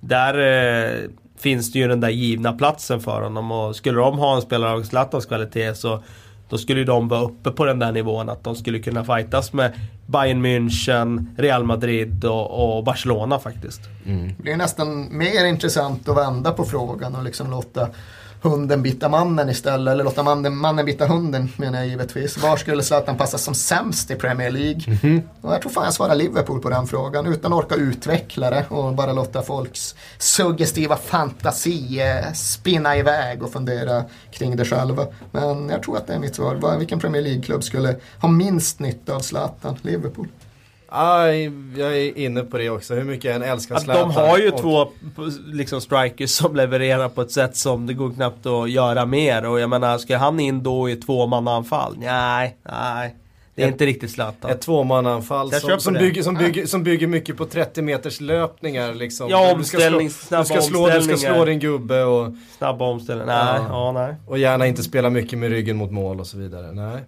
[0.00, 3.52] Där eh, finns det ju den där givna platsen för honom.
[3.52, 6.02] Och skulle de ha en spelare av Zlatans kvalitet så
[6.50, 9.72] då skulle de vara uppe på den där nivån att de skulle kunna fightas med
[10.06, 13.80] Bayern München, Real Madrid och, och Barcelona faktiskt.
[14.04, 17.88] Det blir nästan mer intressant att vända på frågan och liksom låta
[18.42, 19.92] hunden bita mannen istället.
[19.92, 22.38] Eller låta mannen, mannen bita hunden menar jag givetvis.
[22.38, 25.22] Var skulle Zlatan passa som sämst i Premier League?
[25.40, 28.64] Och jag tror fan jag svarar Liverpool på den frågan utan att orka utveckla det
[28.68, 35.06] och bara låta folks suggestiva fantasi eh, spinna iväg och fundera kring det själva.
[35.32, 36.78] Men jag tror att det är mitt svar.
[36.78, 39.76] Vilken Premier League-klubb skulle ha minst nytta av Zlatan?
[39.82, 40.28] Liverpool.
[40.92, 42.94] Aj, jag är inne på det också.
[42.94, 44.08] Hur mycket jag än älskar Att Zlatan.
[44.08, 44.88] de har ju och- två
[45.46, 49.46] liksom strikers som levererar på ett sätt som det går knappt att göra mer.
[49.46, 51.94] Och jag menar, ska han in då i tvåmannaanfall?
[51.98, 53.16] Nej, nej.
[53.54, 54.50] Det är Ett- inte riktigt Zlatan.
[54.50, 59.28] Ett tvåmannaanfall som, som, bygger, som, bygger, som bygger mycket på 30 meters löpningar liksom.
[59.30, 61.46] Ja, Du ska slå- snabba du ska, slå, du ska slå omställningar.
[61.46, 63.44] din gubbe och, Snabba omställningar.
[63.44, 63.68] Nej, Ja.
[63.68, 64.14] ja, nej.
[64.26, 66.72] och gärna inte spela mycket med ryggen mot mål och så vidare.
[66.72, 66.98] Nej.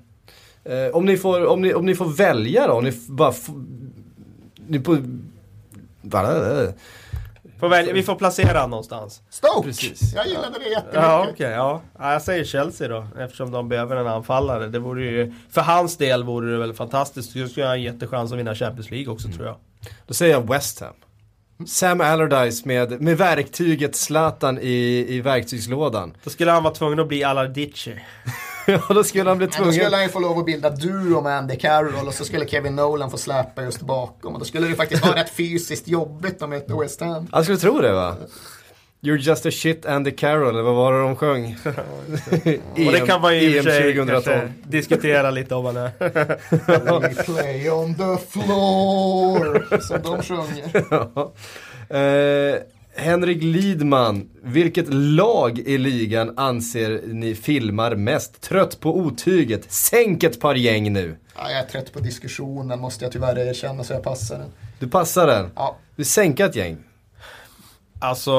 [0.64, 3.30] Eh, om, ni får, om, ni, om ni får välja då, om ni f- bara
[3.30, 3.48] f-
[4.66, 4.98] ni på,
[6.02, 6.26] bara,
[7.60, 9.22] Får välja, vi får placera någonstans.
[9.30, 9.68] Stoke!
[9.68, 10.14] Precis.
[10.14, 11.02] Jag gillade det jättemycket.
[11.02, 11.50] Ja, okej.
[11.50, 11.82] ja.
[11.98, 13.06] ja, jag säger Chelsea då.
[13.18, 14.66] Eftersom de behöver en anfallare.
[14.68, 17.34] Det vore ju, för hans del vore det väl fantastiskt.
[17.34, 19.56] Då skulle han ha en jättechans att vinna Champions League också tror jag.
[20.06, 20.94] Då säger jag West Ham.
[21.66, 26.16] Sam Allardyce med, med verktyget Zlatan i, i verktygslådan.
[26.24, 27.94] Då skulle han vara tvungen att bli Alardici.
[28.66, 29.72] ja, då skulle han bli Men då tvungen.
[29.74, 32.76] skulle han ju få lov att bilda duo med Andy Carroll och så skulle Kevin
[32.76, 34.32] Nolan få släpa just bakom.
[34.32, 37.28] Och då skulle det faktiskt vara rätt fysiskt jobbigt att möta West Ham.
[37.32, 38.16] Jag skulle tro det va?
[39.04, 41.56] You're just a shit Andy Carroll, eller vad var det de sjöng?
[42.86, 44.52] Och det kan man ju i och för sig EM kanske 2012.
[44.64, 45.90] diskutera lite om man är.
[47.00, 49.66] We play on the floor.
[49.80, 50.84] Som de sjunger.
[50.90, 51.32] Ja.
[51.96, 52.56] Eh,
[52.96, 58.40] Henrik Lidman, vilket lag i ligan anser ni filmar mest?
[58.40, 59.72] Trött på otyget?
[59.72, 61.16] Sänk ett par gäng nu.
[61.36, 64.48] Ja, jag är trött på diskussionen måste jag tyvärr erkänna så jag passar den.
[64.78, 65.50] Du passar den.
[65.56, 66.76] Ja, Du sänka ett gäng.
[67.98, 68.32] Alltså,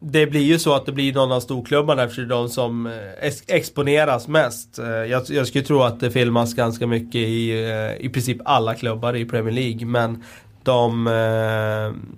[0.00, 2.86] det blir ju så att det blir någon av storklubbarna eftersom det är de som
[2.86, 4.78] eh, ex- exponeras mest.
[4.78, 8.74] Eh, Jag, jag skulle tro att det filmas ganska mycket i eh, i princip alla
[8.74, 9.86] klubbar i Premier League.
[9.86, 10.24] Men
[10.62, 12.10] de, eh,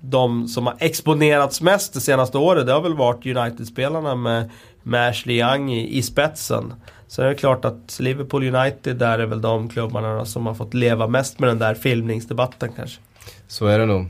[0.00, 4.50] de som har exponerats mest det senaste året det har väl varit United-spelarna med,
[4.82, 6.74] med Ashley Young i, i spetsen.
[7.06, 10.74] Så det är klart att Liverpool United där är väl de klubbarna som har fått
[10.74, 13.00] leva mest med den där filmningsdebatten kanske.
[13.48, 14.00] Så är det nog.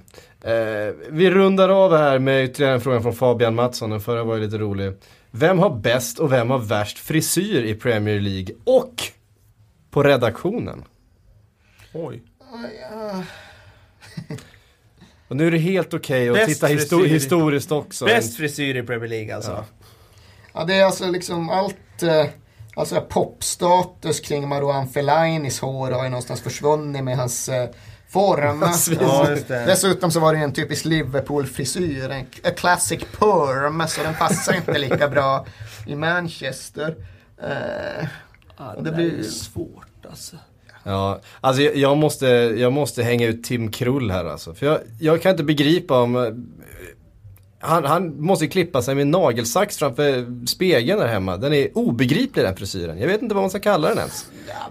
[0.41, 3.91] Eh, vi rundar av här med ytterligare en fråga från Fabian Mattsson.
[3.91, 4.93] Den förra var ju lite rolig.
[5.31, 8.55] Vem har bäst och vem har värst frisyr i Premier League?
[8.65, 8.95] Och
[9.91, 10.85] på redaktionen?
[11.93, 12.23] Oj.
[15.29, 17.15] Och nu är det helt okej att Bäst titta histo- frisyr.
[17.15, 18.05] historiskt också.
[18.05, 19.51] Bäst frisyr i Premier League alltså.
[19.51, 19.65] Ja.
[20.55, 22.03] ja det är alltså liksom allt.
[22.03, 22.27] Eh,
[22.77, 27.69] alltså popstatus kring Marouane Felainis hår har ju någonstans försvunnit med hans eh,
[28.09, 28.65] form.
[29.01, 29.65] Ja, just det.
[29.65, 34.55] Dessutom så var det ju en typisk Liverpool-frisyr, en a classic perm, så den passar
[34.57, 35.47] inte lika bra
[35.87, 36.97] i Manchester.
[37.43, 38.07] Eh,
[38.59, 40.37] Ja, det blir- är svårt alltså.
[40.85, 42.27] Ja, alltså jag, måste,
[42.59, 44.55] jag måste hänga ut Tim Krull här alltså.
[44.55, 46.17] För jag, jag kan inte begripa om...
[46.17, 46.23] eh,
[47.61, 51.37] Han, han måste klippa sig med nagelsax framför spegeln där hemma.
[51.37, 52.99] Den är obegriplig den frisyren.
[52.99, 54.27] Jag vet inte vad man ska kalla den ens.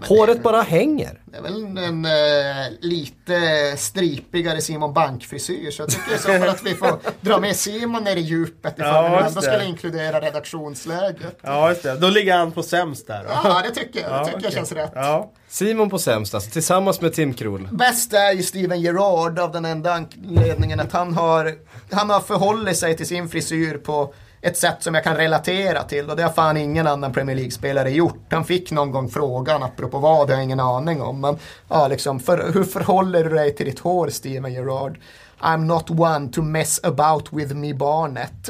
[0.08, 1.22] Håret bara hänger.
[1.32, 6.50] Det är väl en eh, lite stripigare Simon Bank-frisyr, så jag tycker i så fall
[6.50, 10.22] att vi får dra med Simon ner i djupet ifall Ja, vi ändå skulle inkludera
[10.22, 11.40] redaktionsläget.
[11.42, 11.96] Ja, just det.
[11.96, 13.30] Då ligger han på sämst där då.
[13.44, 14.12] Ja, det tycker jag.
[14.12, 14.52] Det tycker jag okej.
[14.52, 14.92] känns rätt.
[14.96, 15.32] Ja.
[15.50, 17.70] Simon på sämst alltså, tillsammans med Tim Krull.
[17.72, 21.56] Bäst är ju Steven Gerrard av den enda anledningen att han har,
[21.92, 26.10] han har förhållit sig till sin frisyr på ett sätt som jag kan relatera till
[26.10, 28.26] och det har fan ingen annan Premier League-spelare gjort.
[28.32, 31.22] Han fick någon gång frågan, apropå vad, det har jag ingen aning om.
[31.22, 31.38] Men
[31.70, 35.00] ja, liksom, för, hur förhåller du dig till ditt hår, Steven Gerrard?
[35.40, 38.50] I'm not one to mess about with me barnet.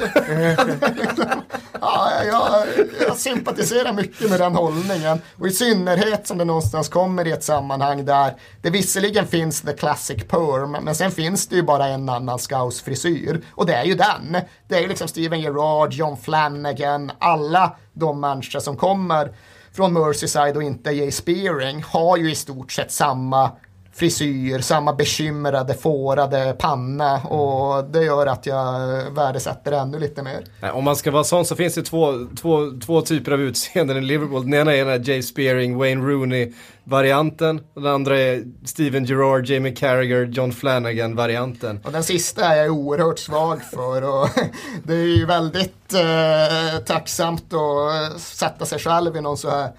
[1.80, 2.66] ja, jag,
[3.06, 5.20] jag sympatiserar mycket med den hållningen.
[5.38, 9.72] Och i synnerhet som det någonstans kommer i ett sammanhang där det visserligen finns the
[9.72, 13.42] classic perm, men sen finns det ju bara en annan scouse-frisyr.
[13.50, 14.36] Och det är ju den.
[14.68, 19.32] Det är ju liksom Steven Gerrard, John Flanagan, alla de människor som kommer
[19.72, 23.50] från Merseyside och inte Jay Spearing har ju i stort sett samma
[23.98, 28.80] frisyr, samma bekymrade, fårade panna och det gör att jag
[29.10, 30.44] värdesätter det ännu lite mer.
[30.72, 34.00] Om man ska vara sån så finns det två, två, två typer av utseenden i
[34.00, 34.42] Liverpool.
[34.42, 37.60] Den ena är den här Jay Spearing, Wayne Rooney-varianten.
[37.74, 41.80] Den andra är Steven Gerrard, Jamie Carragher, John Flanagan-varianten.
[41.84, 44.28] Och den sista är jag oerhört svag för och
[44.84, 49.70] det är ju väldigt eh, tacksamt att sätta sig själv i någon så här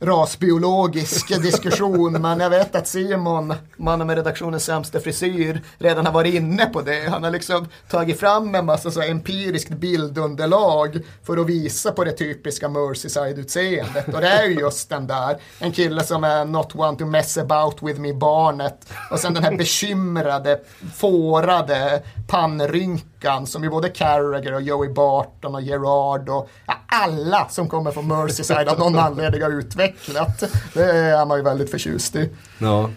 [0.00, 6.34] rasbiologisk diskussion men jag vet att Simon, mannen med redaktionens sämsta frisyr, redan har varit
[6.34, 7.10] inne på det.
[7.10, 12.12] Han har liksom tagit fram en massa så empiriskt bildunderlag för att visa på det
[12.12, 14.14] typiska Merseyside-utseendet.
[14.14, 17.38] Och det är ju just den där, en kille som är not one to mess
[17.38, 20.60] about with me barnet och sen den här bekymrade,
[20.94, 23.09] fårade pannrynkan
[23.46, 28.08] som ju både Carragher och Joey Barton och Gerard och ja, alla som kommer från
[28.08, 30.44] Merseyside av någon anledning har utvecklat.
[30.74, 32.30] Det är man ju väldigt förtjust i.
[32.58, 32.90] Ja.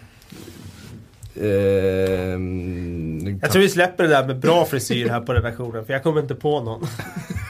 [1.42, 6.02] Ehm, Jag tror vi släpper det där med bra frisyr här på redaktionen för jag
[6.02, 6.86] kommer inte på någon.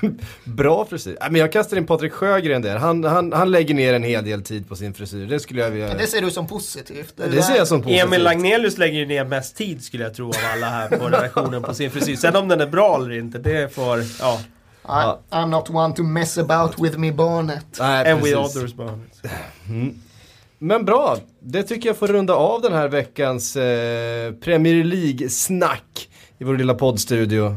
[0.44, 1.16] Bra frisyr.
[1.20, 2.76] Nej, men jag kastar in Patrik Sjögren där.
[2.76, 5.26] Han, han, han lägger ner en hel del tid på sin frisyr.
[5.26, 5.94] Det skulle jag vilja...
[5.94, 7.14] Det ser du som positivt.
[7.16, 8.04] Det ser jag som positivt.
[8.04, 11.62] Emil Lagnelius lägger ju ner mest tid skulle jag tro av alla här på redaktionen
[11.62, 12.16] på sin frisyr.
[12.16, 14.40] Sen om den är bra eller inte, det får, ja.
[14.86, 17.66] I, I'm not one to mess about with me barnet.
[17.80, 19.22] Nej, And with others barnet.
[20.64, 26.08] Men bra, det tycker jag får runda av den här veckans eh, Premier League-snack
[26.38, 27.56] i vår lilla poddstudio.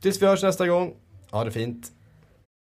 [0.00, 0.92] Tills vi hörs nästa gång,
[1.30, 1.92] ha det fint.